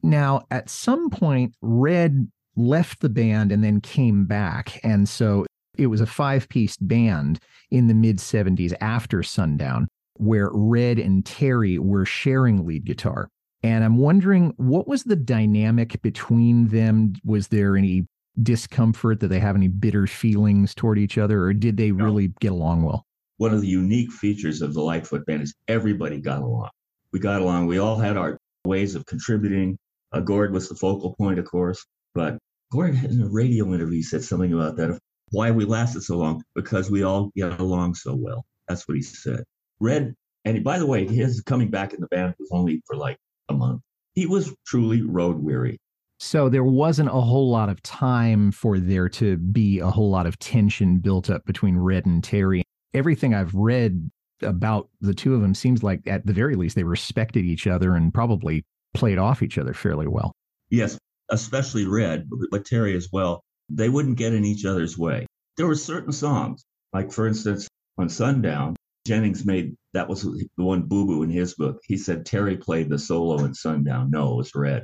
now, 0.04 0.42
at 0.52 0.70
some 0.70 1.10
point, 1.10 1.54
Red 1.62 2.30
left 2.56 3.02
the 3.02 3.10
band 3.10 3.52
and 3.52 3.64
then 3.64 3.82
came 3.82 4.26
back. 4.26 4.80
And 4.84 5.08
so 5.08 5.46
it 5.78 5.88
was 5.88 6.02
a 6.02 6.06
five 6.06 6.50
piece 6.50 6.78
band 6.78 7.40
in 7.70 7.88
the 7.88 7.94
mid 7.94 8.18
70s 8.18 8.74
after 8.82 9.24
Sundown, 9.24 9.88
where 10.16 10.50
Red 10.54 11.00
and 11.00 11.26
Terry 11.26 11.80
were 11.80 12.06
sharing 12.06 12.66
lead 12.66 12.86
guitar. 12.86 13.30
And 13.64 13.84
I'm 13.84 13.98
wondering 13.98 14.54
what 14.58 14.88
was 14.88 15.04
the 15.04 15.16
dynamic 15.16 16.02
between 16.02 16.70
them? 16.70 17.14
Was 17.24 17.50
there 17.50 17.78
any 17.78 18.08
discomfort? 18.42 19.20
That 19.20 19.28
they 19.28 19.40
have 19.40 19.56
any 19.56 19.68
bitter 19.68 20.08
feelings 20.08 20.76
toward 20.76 20.98
each 21.00 21.18
other, 21.18 21.44
or 21.44 21.54
did 21.54 21.78
they 21.78 21.92
no. 21.92 22.06
really 22.06 22.34
get 22.40 22.52
along 22.52 22.84
well? 22.84 23.06
One 23.38 23.54
of 23.54 23.62
the 23.62 23.68
unique 23.68 24.12
features 24.12 24.62
of 24.62 24.74
the 24.74 24.82
Lightfoot 24.82 25.26
band 25.26 25.42
is 25.42 25.56
everybody 25.68 26.20
got 26.20 26.42
along. 26.42 26.70
We 27.12 27.20
got 27.20 27.42
along. 27.42 27.68
We 27.68 27.80
all 27.80 27.98
had 27.98 28.18
our 28.18 28.38
ways 28.66 28.96
of 28.96 29.06
contributing. 29.06 29.78
Uh, 30.12 30.20
Gord 30.20 30.54
was 30.54 30.70
the 30.70 30.76
focal 30.76 31.16
point, 31.16 31.40
of 31.40 31.46
course, 31.46 31.86
but 32.14 32.38
Gord 32.72 32.96
in 33.04 33.22
a 33.22 33.28
radio 33.28 33.74
interview 33.74 34.02
said 34.02 34.24
something 34.24 34.54
about 34.54 34.78
that. 34.78 35.00
Why 35.32 35.52
we 35.52 35.66
lasted 35.66 36.04
so 36.04 36.18
long? 36.18 36.44
Because 36.56 36.92
we 36.92 37.04
all 37.04 37.32
get 37.36 37.60
along 37.60 37.96
so 37.96 38.16
well. 38.16 38.46
That's 38.68 38.88
what 38.88 38.96
he 38.96 39.02
said. 39.02 39.44
Red, 39.80 40.14
and 40.46 40.64
by 40.64 40.78
the 40.78 40.86
way, 40.86 41.08
his 41.08 41.42
coming 41.42 41.70
back 41.70 41.94
in 41.94 42.02
the 42.02 42.08
band 42.08 42.36
was 42.40 42.50
only 42.52 42.82
for 42.86 42.96
like 42.96 43.18
a 43.50 43.54
month. 43.54 43.82
He 44.14 44.26
was 44.26 44.54
truly 44.66 45.02
road 45.02 45.38
weary. 45.38 45.80
So 46.24 46.50
there 46.50 46.64
wasn't 46.64 47.10
a 47.10 47.20
whole 47.20 47.50
lot 47.50 47.70
of 47.70 47.82
time 47.82 48.52
for 48.52 48.78
there 48.78 49.10
to 49.10 49.38
be 49.38 49.80
a 49.80 49.90
whole 49.90 50.12
lot 50.12 50.28
of 50.28 50.38
tension 50.38 51.00
built 51.00 51.32
up 51.32 51.44
between 51.46 51.80
Red 51.80 52.06
and 52.06 52.24
Terry. 52.24 52.62
Everything 52.94 53.34
I've 53.34 53.56
read 53.56 54.12
about 54.44 54.88
the 55.02 55.16
two 55.16 55.34
of 55.34 55.42
them 55.42 55.56
seems 55.56 55.82
like 55.82 56.06
at 56.06 56.24
the 56.28 56.32
very 56.32 56.56
least 56.56 56.76
they 56.76 56.84
respected 56.84 57.44
each 57.44 57.66
other 57.66 57.96
and 57.96 58.14
probably 58.14 58.64
played 58.94 59.18
off 59.18 59.42
each 59.42 59.58
other 59.58 59.74
fairly 59.74 60.08
well. 60.08 60.32
Yes, 60.70 60.96
especially 61.32 61.88
Red, 61.88 62.30
but 62.52 62.66
Terry 62.66 62.96
as 62.96 63.10
well. 63.12 63.42
They 63.70 63.90
wouldn't 63.90 64.20
get 64.20 64.36
in 64.36 64.46
each 64.46 64.64
other's 64.64 65.00
way. 65.00 65.26
There 65.58 65.66
were 65.66 65.74
certain 65.74 66.12
songs, 66.12 66.64
like 66.94 67.12
for 67.12 67.26
instance, 67.26 67.68
on 67.98 68.10
Sundown, 68.10 68.76
Jennings 69.08 69.44
made 69.44 69.76
that 69.94 70.08
was 70.08 70.22
the 70.22 70.48
one 70.58 70.84
boo 70.84 71.08
boo 71.08 71.24
in 71.24 71.32
his 71.32 71.56
book. 71.56 71.80
He 71.84 71.98
said 71.98 72.28
Terry 72.28 72.58
played 72.58 72.90
the 72.90 73.00
solo 73.00 73.44
in 73.44 73.56
Sundown. 73.56 74.12
No, 74.12 74.34
it 74.34 74.38
was 74.38 74.52
Red. 74.54 74.84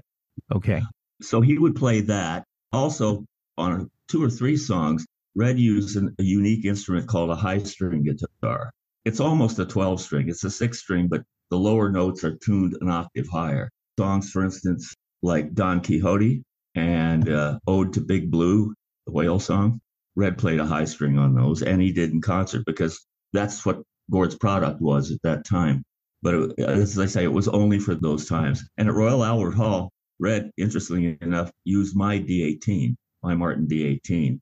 Okay. 0.52 0.82
So 1.22 1.42
he 1.42 1.58
would 1.58 1.76
play 1.76 2.02
that. 2.02 2.46
Also, 2.72 3.26
on 3.58 3.90
two 4.08 4.24
or 4.24 4.30
three 4.30 4.58
songs, 4.58 5.06
Red 5.36 5.60
used 5.60 5.98
an, 5.98 6.16
a 6.20 6.24
unique 6.24 6.66
instrument 6.66 7.08
called 7.08 7.30
a 7.30 7.36
high 7.36 7.60
string 7.60 8.04
guitar. 8.04 8.72
It's 9.06 9.20
almost 9.20 9.60
a 9.60 9.66
12 9.66 10.02
string. 10.02 10.30
It's 10.30 10.44
a 10.44 10.50
six 10.50 10.80
string, 10.80 11.08
but 11.08 11.24
the 11.50 11.58
lower 11.58 11.90
notes 11.92 12.24
are 12.24 12.36
tuned 12.36 12.76
an 12.82 12.90
octave 12.90 13.28
higher. 13.32 13.70
Songs, 14.00 14.32
for 14.32 14.44
instance, 14.44 14.94
like 15.22 15.54
Don 15.54 15.82
Quixote 15.82 16.44
and 16.76 17.30
uh, 17.30 17.60
Ode 17.66 17.94
to 17.94 18.02
Big 18.02 18.30
Blue, 18.30 18.74
the 19.06 19.12
whale 19.12 19.40
song, 19.40 19.80
Red 20.16 20.38
played 20.38 20.60
a 20.60 20.66
high 20.66 20.86
string 20.86 21.18
on 21.18 21.36
those, 21.36 21.62
and 21.62 21.82
he 21.82 21.92
did 21.92 22.12
in 22.12 22.22
concert 22.22 22.64
because 22.66 23.06
that's 23.34 23.66
what 23.66 23.82
Gord's 24.10 24.36
product 24.36 24.82
was 24.82 25.12
at 25.12 25.22
that 25.24 25.46
time. 25.46 25.84
But 26.22 26.34
it, 26.34 26.60
as 26.60 26.98
I 26.98 27.06
say, 27.06 27.24
it 27.24 27.32
was 27.32 27.48
only 27.48 27.80
for 27.80 27.96
those 27.96 28.28
times. 28.28 28.68
And 28.78 28.90
at 28.90 28.96
Royal 28.96 29.24
Albert 29.24 29.52
Hall, 29.52 29.92
Red, 30.20 30.52
interestingly 30.58 31.18
enough, 31.22 31.52
used 31.64 31.96
my 31.96 32.20
D18, 32.20 32.96
my 33.24 33.36
Martin 33.36 33.68
D18, 33.68 34.40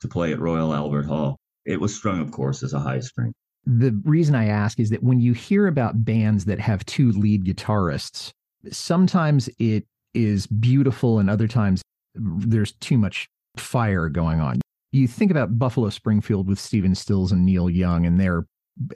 to 0.00 0.08
play 0.08 0.32
at 0.32 0.40
Royal 0.40 0.74
Albert 0.74 1.04
Hall. 1.04 1.38
It 1.64 1.80
was 1.80 1.94
strung, 1.94 2.20
of 2.20 2.30
course, 2.30 2.62
as 2.62 2.72
a 2.72 2.78
high 2.78 3.00
string. 3.00 3.32
The 3.66 4.00
reason 4.04 4.34
I 4.34 4.46
ask 4.46 4.80
is 4.80 4.90
that 4.90 5.02
when 5.02 5.20
you 5.20 5.34
hear 5.34 5.66
about 5.66 6.04
bands 6.04 6.46
that 6.46 6.58
have 6.60 6.84
two 6.86 7.12
lead 7.12 7.44
guitarists, 7.44 8.30
sometimes 8.70 9.48
it 9.58 9.86
is 10.14 10.46
beautiful 10.46 11.18
and 11.18 11.28
other 11.28 11.46
times 11.46 11.82
there's 12.14 12.72
too 12.72 12.96
much 12.96 13.28
fire 13.56 14.08
going 14.08 14.40
on. 14.40 14.60
You 14.92 15.06
think 15.06 15.30
about 15.30 15.58
Buffalo 15.58 15.90
Springfield 15.90 16.48
with 16.48 16.58
Stephen 16.58 16.94
Stills 16.94 17.30
and 17.30 17.44
Neil 17.44 17.68
Young, 17.68 18.06
and 18.06 18.18
they're 18.18 18.46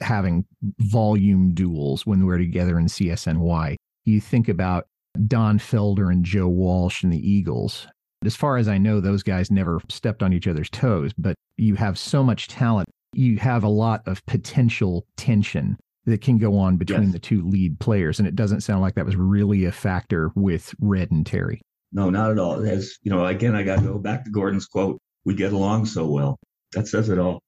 having 0.00 0.46
volume 0.78 1.52
duels 1.52 2.06
when 2.06 2.24
we're 2.24 2.38
together 2.38 2.78
in 2.78 2.86
CSNY. 2.86 3.76
You 4.04 4.20
think 4.20 4.48
about 4.48 4.86
Don 5.26 5.58
Felder 5.58 6.10
and 6.10 6.24
Joe 6.24 6.48
Walsh 6.48 7.02
and 7.02 7.12
the 7.12 7.30
Eagles. 7.30 7.86
As 8.24 8.36
far 8.36 8.56
as 8.56 8.68
I 8.68 8.78
know, 8.78 9.00
those 9.00 9.22
guys 9.22 9.50
never 9.50 9.80
stepped 9.88 10.22
on 10.22 10.32
each 10.32 10.46
other's 10.46 10.70
toes, 10.70 11.12
but 11.18 11.34
you 11.56 11.74
have 11.74 11.98
so 11.98 12.22
much 12.22 12.48
talent. 12.48 12.88
You 13.12 13.38
have 13.38 13.64
a 13.64 13.68
lot 13.68 14.06
of 14.06 14.24
potential 14.26 15.06
tension 15.16 15.76
that 16.06 16.20
can 16.20 16.38
go 16.38 16.56
on 16.56 16.76
between 16.76 17.04
yes. 17.04 17.12
the 17.12 17.18
two 17.18 17.42
lead 17.42 17.78
players. 17.78 18.18
And 18.18 18.26
it 18.26 18.36
doesn't 18.36 18.62
sound 18.62 18.80
like 18.80 18.94
that 18.94 19.06
was 19.06 19.16
really 19.16 19.64
a 19.64 19.72
factor 19.72 20.30
with 20.34 20.74
Red 20.80 21.10
and 21.10 21.26
Terry. 21.26 21.60
No, 21.92 22.10
not 22.10 22.30
at 22.30 22.38
all. 22.38 22.66
As 22.66 22.96
you 23.02 23.10
know, 23.10 23.26
again, 23.26 23.54
I 23.54 23.62
got 23.62 23.80
to 23.80 23.86
go 23.86 23.98
back 23.98 24.24
to 24.24 24.30
Gordon's 24.30 24.66
quote 24.66 24.98
we 25.24 25.34
get 25.34 25.52
along 25.52 25.86
so 25.86 26.06
well. 26.06 26.38
That 26.72 26.88
says 26.88 27.08
it 27.08 27.18
all. 27.18 27.40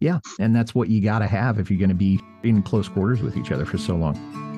Yeah. 0.00 0.18
And 0.38 0.56
that's 0.56 0.74
what 0.74 0.88
you 0.88 1.00
got 1.00 1.18
to 1.20 1.26
have 1.26 1.58
if 1.58 1.70
you're 1.70 1.78
going 1.78 1.90
to 1.90 1.94
be 1.94 2.18
in 2.42 2.62
close 2.62 2.88
quarters 2.88 3.20
with 3.20 3.36
each 3.36 3.52
other 3.52 3.66
for 3.66 3.78
so 3.78 3.94
long. 3.94 4.49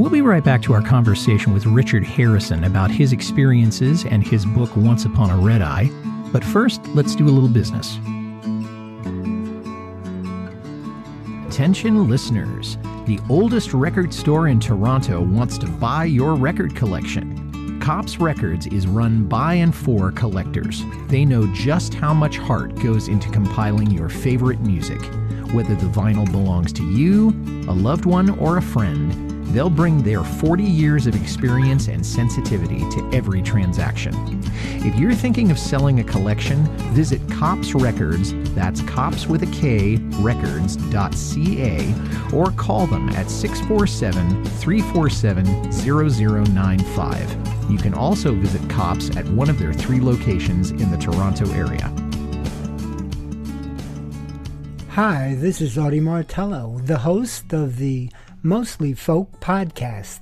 We'll 0.00 0.08
be 0.08 0.22
right 0.22 0.42
back 0.42 0.62
to 0.62 0.72
our 0.72 0.80
conversation 0.80 1.52
with 1.52 1.66
Richard 1.66 2.04
Harison 2.04 2.64
about 2.64 2.90
his 2.90 3.12
experiences 3.12 4.06
and 4.06 4.26
his 4.26 4.46
book 4.46 4.74
Once 4.74 5.04
Upon 5.04 5.28
a 5.28 5.36
Red 5.36 5.60
Eye. 5.60 5.90
But 6.32 6.42
first, 6.42 6.80
let's 6.94 7.14
do 7.14 7.26
a 7.26 7.28
little 7.28 7.50
business. 7.50 7.98
Attention 11.46 12.08
listeners, 12.08 12.78
the 13.04 13.20
oldest 13.28 13.74
record 13.74 14.14
store 14.14 14.48
in 14.48 14.58
Toronto 14.58 15.20
wants 15.20 15.58
to 15.58 15.66
buy 15.66 16.06
your 16.06 16.34
record 16.34 16.74
collection. 16.74 17.78
Kop's 17.82 18.16
Records 18.18 18.66
is 18.68 18.86
run 18.86 19.24
by 19.24 19.52
and 19.52 19.74
for 19.74 20.12
collectors. 20.12 20.82
They 21.08 21.26
know 21.26 21.46
just 21.52 21.92
how 21.92 22.14
much 22.14 22.38
heart 22.38 22.74
goes 22.76 23.08
into 23.08 23.28
compiling 23.28 23.90
your 23.90 24.08
favorite 24.08 24.60
music. 24.60 25.02
Whether 25.52 25.74
the 25.74 25.88
vinyl 25.88 26.30
belongs 26.32 26.72
to 26.72 26.90
you, 26.90 27.28
a 27.68 27.74
loved 27.74 28.06
one, 28.06 28.30
or 28.38 28.56
a 28.56 28.62
friend, 28.62 29.29
They'll 29.52 29.68
bring 29.68 30.02
their 30.02 30.22
40 30.22 30.62
years 30.62 31.08
of 31.08 31.16
experience 31.16 31.88
and 31.88 32.06
sensitivity 32.06 32.78
to 32.78 33.10
every 33.12 33.42
transaction. 33.42 34.14
If 34.76 34.94
you're 34.96 35.14
thinking 35.14 35.50
of 35.50 35.58
selling 35.58 35.98
a 35.98 36.04
collection, 36.04 36.64
visit 36.92 37.20
Kop's 37.28 37.74
Records, 37.74 38.32
that's 38.54 38.80
cops 38.82 39.26
with 39.26 39.42
a 39.42 39.46
K, 39.46 39.96
records.ca, 40.20 41.94
or 42.32 42.52
call 42.52 42.86
them 42.86 43.08
at 43.10 43.28
647 43.28 44.44
347 44.44 45.72
0095. 45.72 47.70
You 47.70 47.78
can 47.78 47.94
also 47.94 48.32
visit 48.32 48.70
Kop's 48.70 49.16
at 49.16 49.26
one 49.30 49.50
of 49.50 49.58
their 49.58 49.72
three 49.72 50.00
locations 50.00 50.70
in 50.70 50.92
the 50.92 50.96
Toronto 50.96 51.50
area. 51.52 51.92
Hi, 54.90 55.34
this 55.38 55.60
is 55.60 55.76
Audie 55.76 56.00
Martello, 56.00 56.80
the 56.84 56.98
host 56.98 57.52
of 57.52 57.78
the 57.78 58.10
Mostly 58.42 58.94
Folk 58.94 59.38
podcast, 59.38 60.20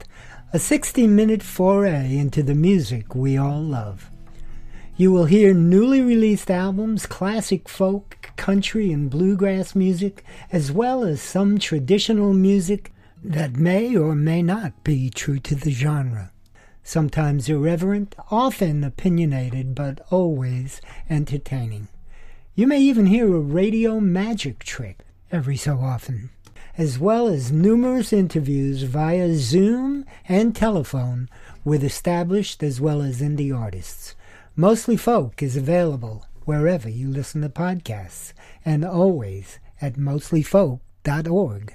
a 0.53 0.59
60 0.59 1.07
minute 1.07 1.41
foray 1.41 2.17
into 2.17 2.43
the 2.43 2.55
music 2.55 3.15
we 3.15 3.37
all 3.37 3.63
love. 3.63 4.11
You 4.97 5.13
will 5.13 5.27
hear 5.27 5.55
newly 5.55 6.01
released 6.01 6.51
albums, 6.51 7.07
classic 7.07 7.69
folk, 7.69 8.33
country, 8.35 8.91
and 8.91 9.09
bluegrass 9.09 9.77
music, 9.77 10.25
as 10.51 10.73
well 10.73 11.05
as 11.05 11.23
some 11.23 11.61
traditional 11.61 12.35
music 12.35 12.93
that 13.23 13.57
may 13.57 13.97
or 13.97 14.17
may 14.17 14.43
not 14.43 14.83
be 14.83 15.11
true 15.11 15.39
to 15.39 15.55
the 15.55 15.71
genre. 15.71 16.33
Sometimes 16.83 17.49
irreverent, 17.49 18.17
often 18.33 18.83
opinionated, 18.83 19.77
but 19.77 20.01
always 20.11 20.81
entertaining. 21.09 21.87
You 22.57 22.67
may 22.67 22.81
even 22.81 23.07
hear 23.07 23.33
a 23.33 23.39
radio 23.39 24.01
magic 24.01 24.65
trick 24.65 25.05
every 25.31 25.57
so 25.57 25.79
often 25.79 26.31
as 26.79 26.97
well 26.97 27.27
as 27.27 27.51
numerous 27.51 28.13
interviews 28.13 28.85
via 28.85 29.35
Zoom 29.35 30.07
and 30.29 30.55
telephone 30.55 31.29
with 31.65 31.83
established 31.83 32.63
as 32.63 32.81
well 32.81 33.03
as 33.03 33.21
indie 33.21 33.55
artists. 33.55 34.15
Mostly 34.55 34.97
Folk 34.97 35.43
is 35.43 35.57
available 35.57 36.25
wherever 36.45 36.89
you 36.89 37.11
listen 37.11 37.43
to 37.43 37.49
podcasts 37.49 38.33
and 38.65 38.85
always 38.85 39.59
at 39.83 39.95
mostlyfolk.org. 39.95 41.75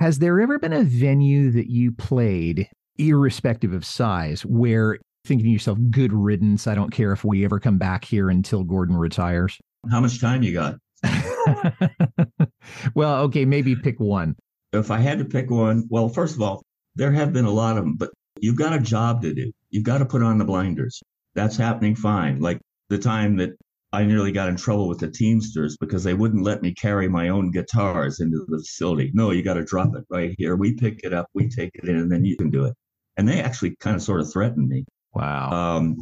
Has 0.00 0.18
there 0.18 0.40
ever 0.40 0.58
been 0.58 0.72
a 0.72 0.82
venue 0.82 1.52
that 1.52 1.70
you 1.70 1.92
played, 1.92 2.68
irrespective 2.98 3.72
of 3.72 3.84
size, 3.84 4.44
where 4.44 4.98
thinking 5.24 5.44
to 5.44 5.50
yourself, 5.50 5.78
good 5.90 6.12
riddance, 6.12 6.66
I 6.66 6.74
don't 6.74 6.90
care 6.90 7.12
if 7.12 7.24
we 7.24 7.44
ever 7.44 7.60
come 7.60 7.78
back 7.78 8.04
here 8.04 8.28
until 8.28 8.64
Gordon 8.64 8.96
retires? 8.96 9.58
How 9.88 10.00
much 10.00 10.20
time 10.20 10.42
you 10.42 10.52
got? 10.52 10.74
well, 12.94 13.22
okay, 13.22 13.44
maybe 13.44 13.76
pick 13.76 13.98
one. 14.00 14.36
If 14.72 14.90
I 14.90 14.98
had 14.98 15.18
to 15.18 15.24
pick 15.24 15.50
one, 15.50 15.86
well, 15.90 16.08
first 16.08 16.34
of 16.34 16.42
all, 16.42 16.62
there 16.94 17.12
have 17.12 17.32
been 17.32 17.44
a 17.44 17.50
lot 17.50 17.76
of 17.76 17.84
them, 17.84 17.96
but 17.96 18.10
you've 18.40 18.56
got 18.56 18.72
a 18.72 18.78
job 18.78 19.22
to 19.22 19.34
do. 19.34 19.50
You've 19.70 19.84
got 19.84 19.98
to 19.98 20.06
put 20.06 20.22
on 20.22 20.38
the 20.38 20.44
blinders. 20.44 21.00
That's 21.34 21.56
happening 21.56 21.94
fine. 21.94 22.40
Like 22.40 22.60
the 22.88 22.98
time 22.98 23.36
that 23.36 23.50
I 23.92 24.04
nearly 24.04 24.32
got 24.32 24.48
in 24.48 24.56
trouble 24.56 24.88
with 24.88 25.00
the 25.00 25.10
Teamsters 25.10 25.76
because 25.76 26.02
they 26.02 26.14
wouldn't 26.14 26.44
let 26.44 26.62
me 26.62 26.72
carry 26.72 27.08
my 27.08 27.28
own 27.28 27.50
guitars 27.50 28.20
into 28.20 28.44
the 28.48 28.58
facility. 28.58 29.10
No, 29.12 29.30
you 29.30 29.42
got 29.42 29.54
to 29.54 29.64
drop 29.64 29.94
it 29.94 30.04
right 30.10 30.34
here. 30.38 30.56
We 30.56 30.74
pick 30.74 31.00
it 31.04 31.12
up, 31.12 31.26
we 31.34 31.48
take 31.48 31.70
it 31.74 31.88
in, 31.88 31.96
and 31.96 32.10
then 32.10 32.24
you 32.24 32.36
can 32.36 32.50
do 32.50 32.64
it. 32.64 32.74
And 33.18 33.28
they 33.28 33.40
actually 33.40 33.76
kind 33.80 33.94
of 33.94 34.02
sort 34.02 34.20
of 34.20 34.32
threatened 34.32 34.68
me. 34.68 34.84
Wow. 35.14 35.50
Um, 35.50 35.96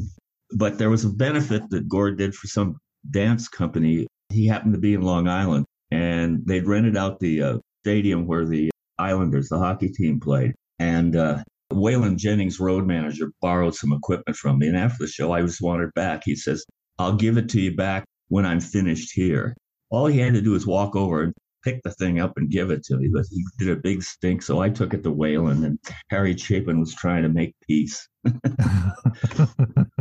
but 0.56 0.78
there 0.78 0.90
was 0.90 1.04
a 1.04 1.10
benefit 1.10 1.68
that 1.70 1.88
Gord 1.88 2.18
did 2.18 2.34
for 2.34 2.46
some 2.46 2.76
dance 3.10 3.48
company 3.48 4.06
he 4.30 4.46
happened 4.46 4.74
to 4.74 4.80
be 4.80 4.94
in 4.94 5.02
Long 5.02 5.28
Island, 5.28 5.66
and 5.90 6.46
they'd 6.46 6.66
rented 6.66 6.96
out 6.96 7.20
the 7.20 7.42
uh, 7.42 7.58
stadium 7.84 8.26
where 8.26 8.46
the 8.46 8.70
Islanders, 8.98 9.48
the 9.48 9.58
hockey 9.58 9.88
team, 9.88 10.20
played. 10.20 10.54
And 10.78 11.16
uh, 11.16 11.42
Waylon 11.72 12.16
Jennings, 12.16 12.60
road 12.60 12.86
manager, 12.86 13.32
borrowed 13.40 13.74
some 13.74 13.92
equipment 13.92 14.36
from 14.36 14.58
me. 14.58 14.68
And 14.68 14.76
after 14.76 15.04
the 15.04 15.10
show, 15.10 15.32
I 15.32 15.42
just 15.42 15.62
wanted 15.62 15.92
back. 15.94 16.22
He 16.24 16.36
says, 16.36 16.64
I'll 16.98 17.16
give 17.16 17.36
it 17.36 17.48
to 17.50 17.60
you 17.60 17.74
back 17.74 18.04
when 18.28 18.46
I'm 18.46 18.60
finished 18.60 19.12
here. 19.14 19.56
All 19.90 20.06
he 20.06 20.18
had 20.18 20.34
to 20.34 20.40
do 20.40 20.52
was 20.52 20.66
walk 20.66 20.94
over 20.94 21.22
and 21.22 21.34
pick 21.64 21.82
the 21.82 21.90
thing 21.92 22.20
up 22.20 22.32
and 22.36 22.50
give 22.50 22.70
it 22.70 22.84
to 22.84 22.96
me. 22.96 23.08
But 23.12 23.26
he 23.30 23.44
did 23.58 23.70
a 23.70 23.80
big 23.80 24.02
stink. 24.02 24.42
So 24.42 24.60
I 24.60 24.70
took 24.70 24.94
it 24.94 25.02
to 25.02 25.12
Waylon, 25.12 25.64
and 25.64 25.78
Harry 26.10 26.36
Chapin 26.36 26.80
was 26.80 26.94
trying 26.94 27.22
to 27.22 27.28
make 27.28 27.54
peace. 27.66 28.08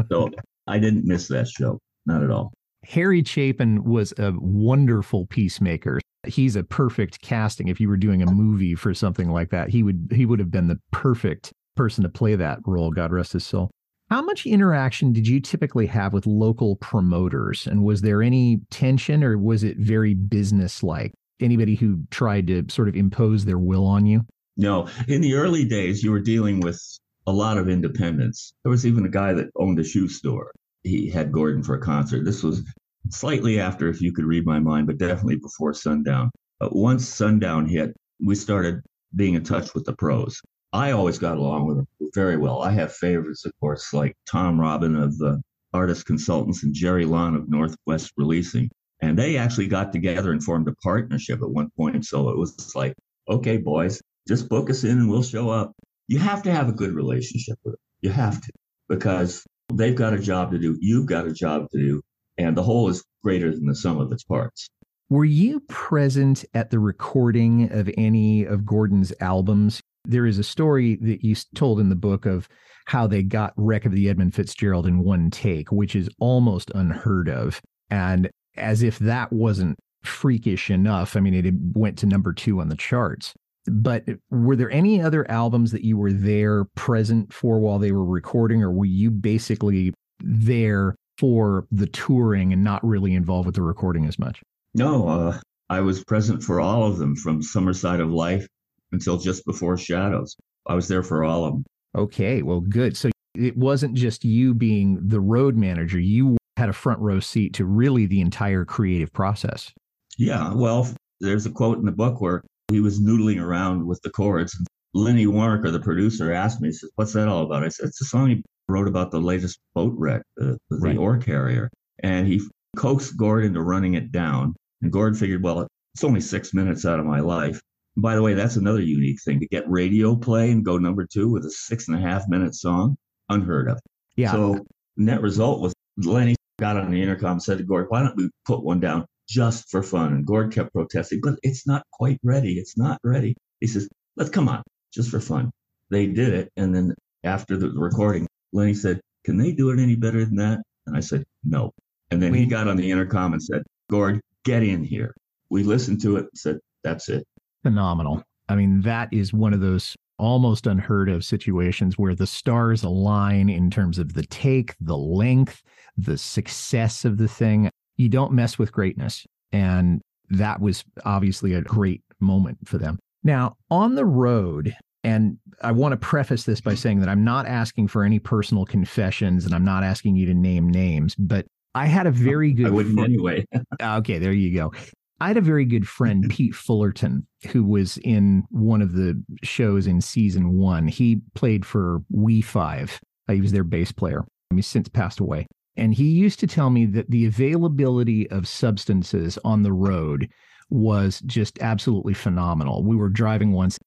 so 0.10 0.30
I 0.68 0.78
didn't 0.78 1.06
miss 1.06 1.28
that 1.30 1.48
show. 1.48 1.80
Not 2.06 2.24
at 2.24 2.32
all. 2.32 2.54
Harry 2.86 3.24
Chapin 3.24 3.84
was 3.84 4.14
a 4.18 4.34
wonderful 4.40 5.26
peacemaker. 5.28 6.00
He's 6.28 6.56
a 6.56 6.64
perfect 6.64 7.22
casting. 7.22 7.68
If 7.68 7.80
you 7.80 7.88
were 7.90 7.98
doing 7.98 8.22
a 8.22 8.32
movie 8.32 8.76
for 8.76 8.94
something 8.94 9.30
like 9.30 9.50
that, 9.52 9.70
he 9.70 9.84
would 9.84 10.12
he 10.14 10.26
would 10.26 10.40
have 10.40 10.52
been 10.52 10.68
the 10.68 10.80
perfect 10.92 11.52
person 11.76 12.04
to 12.04 12.10
play 12.10 12.36
that 12.36 12.60
role. 12.66 12.92
God 12.92 13.12
rest 13.12 13.34
his 13.34 13.46
soul. 13.46 13.70
How 14.10 14.22
much 14.22 14.46
interaction 14.46 15.14
did 15.14 15.28
you 15.28 15.40
typically 15.40 15.86
have 15.86 16.14
with 16.14 16.26
local 16.26 16.78
promoters? 16.78 17.68
And 17.68 17.84
was 17.84 18.02
there 18.02 18.24
any 18.24 18.62
tension 18.72 19.24
or 19.24 19.38
was 19.38 19.64
it 19.64 19.78
very 19.78 20.16
business-like? 20.16 21.14
Anybody 21.40 21.76
who 21.76 22.02
tried 22.10 22.48
to 22.48 22.66
sort 22.70 22.90
of 22.90 22.96
impose 22.96 23.46
their 23.46 23.60
will 23.60 23.86
on 23.86 24.08
you? 24.08 24.26
No. 24.58 24.88
In 25.08 25.22
the 25.22 25.36
early 25.36 25.64
days, 25.64 26.04
you 26.04 26.12
were 26.12 26.20
dealing 26.20 26.60
with 26.60 26.82
a 27.28 27.32
lot 27.32 27.60
of 27.60 27.70
independents. 27.70 28.52
There 28.64 28.72
was 28.72 28.86
even 28.86 29.06
a 29.06 29.10
guy 29.10 29.34
that 29.34 29.52
owned 29.56 29.78
a 29.80 29.84
shoe 29.84 30.08
store 30.08 30.52
he 30.84 31.10
had 31.10 31.32
Gordon 31.32 31.64
for 31.64 31.76
a 31.76 31.82
concert. 31.82 32.26
This 32.26 32.44
was 32.44 32.64
slightly 33.10 33.60
after, 33.60 33.90
if 33.90 34.02
you 34.02 34.12
could 34.12 34.26
read 34.26 34.46
my 34.46 34.60
mind, 34.60 34.88
but 34.88 34.98
definitely 34.98 35.38
before 35.38 35.74
sundown. 35.74 36.30
But 36.60 36.76
once 36.76 37.08
sundown 37.08 37.66
hit, 37.66 37.96
we 38.24 38.36
started 38.36 38.82
being 39.16 39.36
in 39.36 39.44
touch 39.44 39.74
with 39.74 39.86
the 39.86 39.96
pros. 39.96 40.40
I 40.72 40.92
always 40.92 41.18
got 41.18 41.38
along 41.38 41.66
with 41.66 41.78
them 41.78 41.88
very 42.14 42.38
well. 42.38 42.62
I 42.62 42.72
have 42.72 42.94
favorites, 42.94 43.46
of 43.46 43.52
course, 43.60 43.92
like 43.94 44.14
Tom 44.30 44.60
Robin 44.60 44.96
of 44.96 45.18
the 45.18 45.42
Artist 45.74 46.06
Consultants 46.06 46.64
and 46.64 46.74
Jerry 46.74 47.06
Lund 47.06 47.36
of 47.36 47.50
Northwest 47.50 48.12
Releasing. 48.18 48.70
And 49.02 49.18
they 49.18 49.38
actually 49.38 49.68
got 49.68 49.92
together 49.94 50.32
and 50.32 50.44
formed 50.44 50.68
a 50.68 50.76
partnership 50.84 51.42
at 51.42 51.50
one 51.50 51.70
point. 51.78 52.06
So 52.06 52.30
it 52.30 52.38
was 52.38 52.74
like, 52.76 52.94
okay, 53.30 53.58
boys, 53.58 54.02
just 54.28 54.50
book 54.50 54.70
us 54.70 54.84
in 54.84 54.92
and 55.00 55.10
we'll 55.10 55.24
show 55.24 55.50
up. 55.50 55.72
You 56.08 56.20
have 56.20 56.44
to 56.44 56.52
have 56.52 56.70
a 56.70 56.74
good 56.74 56.92
relationship 56.94 57.58
with 57.64 57.74
them. 57.74 57.80
You 58.02 58.10
have 58.10 58.42
to, 58.42 58.52
because 58.90 59.44
They've 59.74 59.96
got 59.96 60.14
a 60.14 60.20
job 60.20 60.52
to 60.52 60.60
do. 60.60 60.78
You've 60.80 61.06
got 61.06 61.28
a 61.28 61.34
job 61.34 61.70
to 61.72 61.78
do. 61.78 62.02
And 62.38 62.56
the 62.56 62.64
whole 62.64 62.90
is 62.90 63.04
greater 63.24 63.52
than 63.52 63.66
the 63.66 63.76
sum 63.76 64.00
of 64.00 64.12
its 64.12 64.24
parts. 64.24 64.70
Were 65.10 65.26
you 65.26 65.62
present 65.62 66.46
at 66.54 66.70
the 66.70 66.80
recording 66.80 67.72
of 67.72 67.90
any 67.98 68.44
of 68.44 68.66
Gordon's 68.66 69.12
albums? 69.20 69.82
There 70.06 70.26
is 70.26 70.40
a 70.40 70.44
story 70.44 70.96
that 71.02 71.24
you 71.24 71.36
told 71.56 71.80
in 71.80 71.90
the 71.90 71.96
book 71.96 72.26
of 72.26 72.48
how 72.86 73.08
they 73.08 73.24
got 73.24 73.54
Wreck 73.58 73.86
of 73.86 73.92
the 73.92 74.10
Edmund 74.10 74.36
Fitzgerald 74.36 74.88
in 74.88 75.04
one 75.04 75.30
take, 75.30 75.72
which 75.72 75.96
is 75.96 76.10
almost 76.20 76.72
unheard 76.74 77.28
of. 77.30 77.62
And 77.90 78.30
as 78.56 78.84
if 78.84 79.00
that 79.00 79.34
wasn't 79.34 79.78
freakish 80.04 80.70
enough, 80.70 81.16
I 81.16 81.20
mean, 81.20 81.34
it 81.34 81.54
went 81.76 81.98
to 82.00 82.06
number 82.06 82.34
two 82.34 82.62
on 82.62 82.70
the 82.70 82.76
charts. 82.76 83.34
But 83.70 84.06
were 84.30 84.56
there 84.56 84.72
any 84.72 85.02
other 85.02 85.30
albums 85.30 85.72
that 85.72 85.84
you 85.84 85.98
were 85.98 86.14
there 86.14 86.66
present 86.76 87.34
for 87.34 87.60
while 87.60 87.80
they 87.80 87.92
were 87.92 88.06
recording, 88.06 88.64
or 88.64 88.72
were 88.72 88.86
you 88.86 89.12
basically 89.12 89.94
there 90.20 90.96
for 91.18 91.66
the 91.72 91.88
touring 91.88 92.54
and 92.54 92.64
not 92.64 92.84
really 92.84 93.14
involved 93.14 93.46
with 93.46 93.56
the 93.56 93.62
recording 93.62 94.06
as 94.06 94.18
much? 94.18 94.42
No, 94.74 95.08
uh, 95.08 95.40
I 95.70 95.82
was 95.82 96.04
present 96.04 96.44
for 96.44 96.60
all 96.60 96.84
of 96.84 96.98
them 96.98 97.16
from 97.16 97.42
Summer 97.42 97.74
Side 97.74 98.00
of 98.00 98.12
Life 98.12 98.48
until 98.92 99.18
just 99.18 99.46
before 99.46 99.78
Shadows. 99.78 100.36
I 100.68 100.76
was 100.76 100.88
there 100.88 101.04
for 101.04 101.24
all 101.24 101.46
of 101.46 101.54
them. 101.54 101.66
Okay, 101.96 102.42
well, 102.42 102.62
good. 102.62 102.96
So 102.96 103.10
it 103.36 103.58
wasn't 103.58 103.96
just 103.96 104.24
you 104.24 104.54
being 104.54 105.00
the 105.02 105.20
road 105.20 105.56
manager, 105.56 106.00
you 106.00 106.38
had 106.58 106.70
a 106.70 106.74
front 106.74 107.00
row 107.00 107.20
seat 107.20 107.54
to 107.56 107.66
really 107.66 108.06
the 108.06 108.22
entire 108.22 108.66
creative 108.66 109.12
process. 109.14 109.72
Yeah, 110.18 110.54
well, 110.54 110.90
there's 111.22 111.46
a 111.46 111.52
quote 111.52 111.78
in 111.78 111.86
the 111.86 111.92
book 111.92 112.22
where 112.22 112.44
he 112.70 112.80
was 112.80 113.02
noodling 113.02 113.42
around 113.42 113.86
with 113.86 114.02
the 114.02 114.10
chords. 114.10 114.56
Lenny 114.94 115.26
Waronker, 115.26 115.72
the 115.72 115.80
producer, 115.80 116.32
asked 116.32 116.62
me, 116.62 116.70
he 116.70 116.74
says, 116.74 116.90
What's 116.96 117.14
that 117.14 117.28
all 117.28 117.44
about? 117.44 117.64
I 117.64 117.70
said, 117.70 117.88
It's 117.88 118.02
a 118.02 118.06
song 118.06 118.30
he 118.30 118.44
wrote 118.68 118.88
about 118.88 119.12
the 119.12 119.20
latest 119.20 119.60
boat 119.76 119.94
wreck, 119.98 120.22
the, 120.38 120.58
the 120.70 120.78
right. 120.78 120.98
ore 120.98 121.18
carrier. 121.18 121.70
And 122.04 122.28
he 122.28 122.42
coaxed 122.76 123.18
Gord 123.18 123.46
into 123.46 123.62
running 123.62 123.96
it 123.96 124.12
down. 124.12 124.56
And 124.82 124.92
Gord 124.92 125.18
figured, 125.18 125.44
Well, 125.44 125.68
it's 125.94 126.04
only 126.04 126.22
six 126.22 126.54
minutes 126.54 126.86
out 126.86 127.00
of 127.00 127.06
my 127.06 127.20
life. 127.20 127.60
And 127.96 128.04
by 128.04 128.16
the 128.16 128.22
way, 128.22 128.34
that's 128.34 128.56
another 128.56 128.82
unique 128.82 129.22
thing 129.24 129.40
to 129.40 129.48
get 129.48 129.70
radio 129.70 130.16
play 130.16 130.52
and 130.52 130.64
go 130.64 130.78
number 130.78 131.06
two 131.06 131.30
with 131.30 131.46
a 131.46 131.52
six 131.52 131.88
and 131.88 131.98
a 131.98 132.02
half 132.02 132.28
minute 132.28 132.56
song. 132.56 132.98
Unheard 133.30 133.70
of. 133.70 133.80
Yeah. 134.16 134.32
So, 134.32 134.66
net 134.98 135.22
result 135.22 135.62
was 135.62 135.74
Lenny 135.98 136.36
got 136.60 136.78
on 136.78 136.92
the 136.92 137.02
intercom 137.02 137.34
and 137.34 137.44
said 137.44 137.60
to 137.60 137.64
Gord, 137.64 137.88
Why 137.90 138.04
don't 138.04 138.16
we 138.16 138.30
put 138.46 138.64
one 138.64 138.80
down? 138.80 139.06
Just 139.30 139.70
for 139.70 139.84
fun. 139.84 140.14
And 140.14 140.26
Gord 140.26 140.52
kept 140.52 140.74
protesting, 140.74 141.22
but 141.22 141.36
it's 141.44 141.68
not 141.68 141.84
quite 141.94 142.20
ready. 142.24 142.54
It's 142.54 142.78
not 142.78 143.00
ready. 143.04 143.36
He 143.60 143.68
says, 143.68 143.88
let's 144.18 144.32
come 144.32 144.50
on, 144.50 144.64
just 144.92 145.12
for 145.12 145.20
fun. 145.20 145.52
They 145.92 146.08
did 146.08 146.34
it. 146.34 146.50
And 146.58 146.76
then 146.76 146.96
after 147.24 147.56
the 147.56 147.70
recording, 147.70 148.28
Lenny 148.52 148.74
said, 148.74 149.00
can 149.24 149.38
they 149.38 149.52
do 149.52 149.70
it 149.70 149.80
any 149.80 149.96
better 149.96 150.26
than 150.26 150.36
that? 150.38 150.60
And 150.88 150.98
I 150.98 151.00
said, 151.00 151.24
no. 151.44 151.72
And 152.12 152.22
then 152.22 152.34
he 152.34 152.46
got 152.46 152.68
on 152.68 152.78
the 152.78 152.90
intercom 152.90 153.34
and 153.34 153.42
said, 153.42 153.64
Gord, 153.92 154.20
get 154.46 154.64
in 154.64 154.84
here. 154.84 155.14
We 155.50 155.64
listened 155.64 156.02
to 156.02 156.18
it 156.18 156.22
and 156.22 156.30
said, 156.36 156.58
that's 156.84 157.10
it. 157.10 157.24
Phenomenal. 157.64 158.24
I 158.48 158.56
mean, 158.56 158.82
that 158.82 159.14
is 159.14 159.32
one 159.32 159.54
of 159.54 159.60
those 159.60 159.96
almost 160.18 160.68
unheard 160.68 161.10
of 161.10 161.24
situations 161.24 161.98
where 161.98 162.16
the 162.16 162.28
stars 162.28 162.84
align 162.84 163.50
in 163.50 163.70
terms 163.70 164.00
of 164.00 164.14
the 164.14 164.26
take, 164.26 164.76
the 164.82 164.98
length, 164.98 165.62
the 165.98 166.18
success 166.18 167.06
of 167.06 167.18
the 167.18 167.28
thing. 167.28 167.70
You 168.00 168.08
don't 168.08 168.32
mess 168.32 168.58
with 168.58 168.72
greatness. 168.72 169.26
And 169.52 170.02
that 170.30 170.62
was 170.62 170.86
obviously 171.04 171.54
a 171.54 171.62
great 171.62 172.02
moment 172.22 172.58
for 172.66 172.78
them. 172.78 172.98
Now, 173.24 173.58
on 173.70 173.96
the 173.96 174.06
road, 174.06 174.74
and 175.04 175.38
I 175.62 175.74
want 175.74 175.92
to 175.92 175.98
preface 175.98 176.44
this 176.44 176.62
by 176.62 176.76
saying 176.76 177.02
that 177.02 177.10
I'm 177.10 177.26
not 177.26 177.46
asking 177.46 177.90
for 177.90 178.06
any 178.06 178.18
personal 178.18 178.64
confessions 178.64 179.46
and 179.46 179.54
I'm 179.54 179.66
not 179.66 179.84
asking 179.84 180.16
you 180.16 180.26
to 180.28 180.34
name 180.34 180.70
names, 180.70 181.14
but 181.16 181.46
I 181.76 181.88
had 181.88 182.08
a 182.08 182.12
very 182.12 182.54
good. 182.54 182.68
I 182.68 182.70
wouldn't 182.70 182.98
anyway. 182.98 183.46
okay, 183.82 184.18
there 184.18 184.32
you 184.32 184.56
go. 184.56 184.72
I 185.20 185.28
had 185.28 185.38
a 185.38 185.42
very 185.42 185.66
good 185.66 185.86
friend, 185.86 186.26
Pete 186.30 186.56
Fullerton, 186.56 187.28
who 187.48 187.66
was 187.66 187.98
in 187.98 188.44
one 188.50 188.82
of 188.82 188.94
the 188.94 189.22
shows 189.44 189.88
in 189.88 190.00
season 190.00 190.54
one. 190.54 190.88
He 190.88 191.20
played 191.36 191.66
for 191.66 192.00
We 192.10 192.42
Five. 192.42 193.02
Uh, 193.28 193.34
he 193.34 193.42
was 193.42 193.52
their 193.52 193.66
bass 193.66 193.92
player. 193.92 194.24
He's 194.56 194.68
since 194.68 194.88
passed 194.88 195.20
away. 195.20 195.48
And 195.76 195.94
he 195.94 196.10
used 196.10 196.40
to 196.42 196.48
tell 196.48 196.70
me 196.70 196.86
that 196.88 197.10
the 197.10 197.26
availability 197.26 198.30
of 198.32 198.48
substances 198.48 199.38
on 199.46 199.64
the 199.64 199.74
road 199.74 200.30
was 200.70 201.22
just 201.22 201.60
absolutely 201.62 202.14
phenomenal. 202.14 202.84
We 202.84 202.96
were 202.96 203.10
driving 203.10 203.54
once 203.54 203.80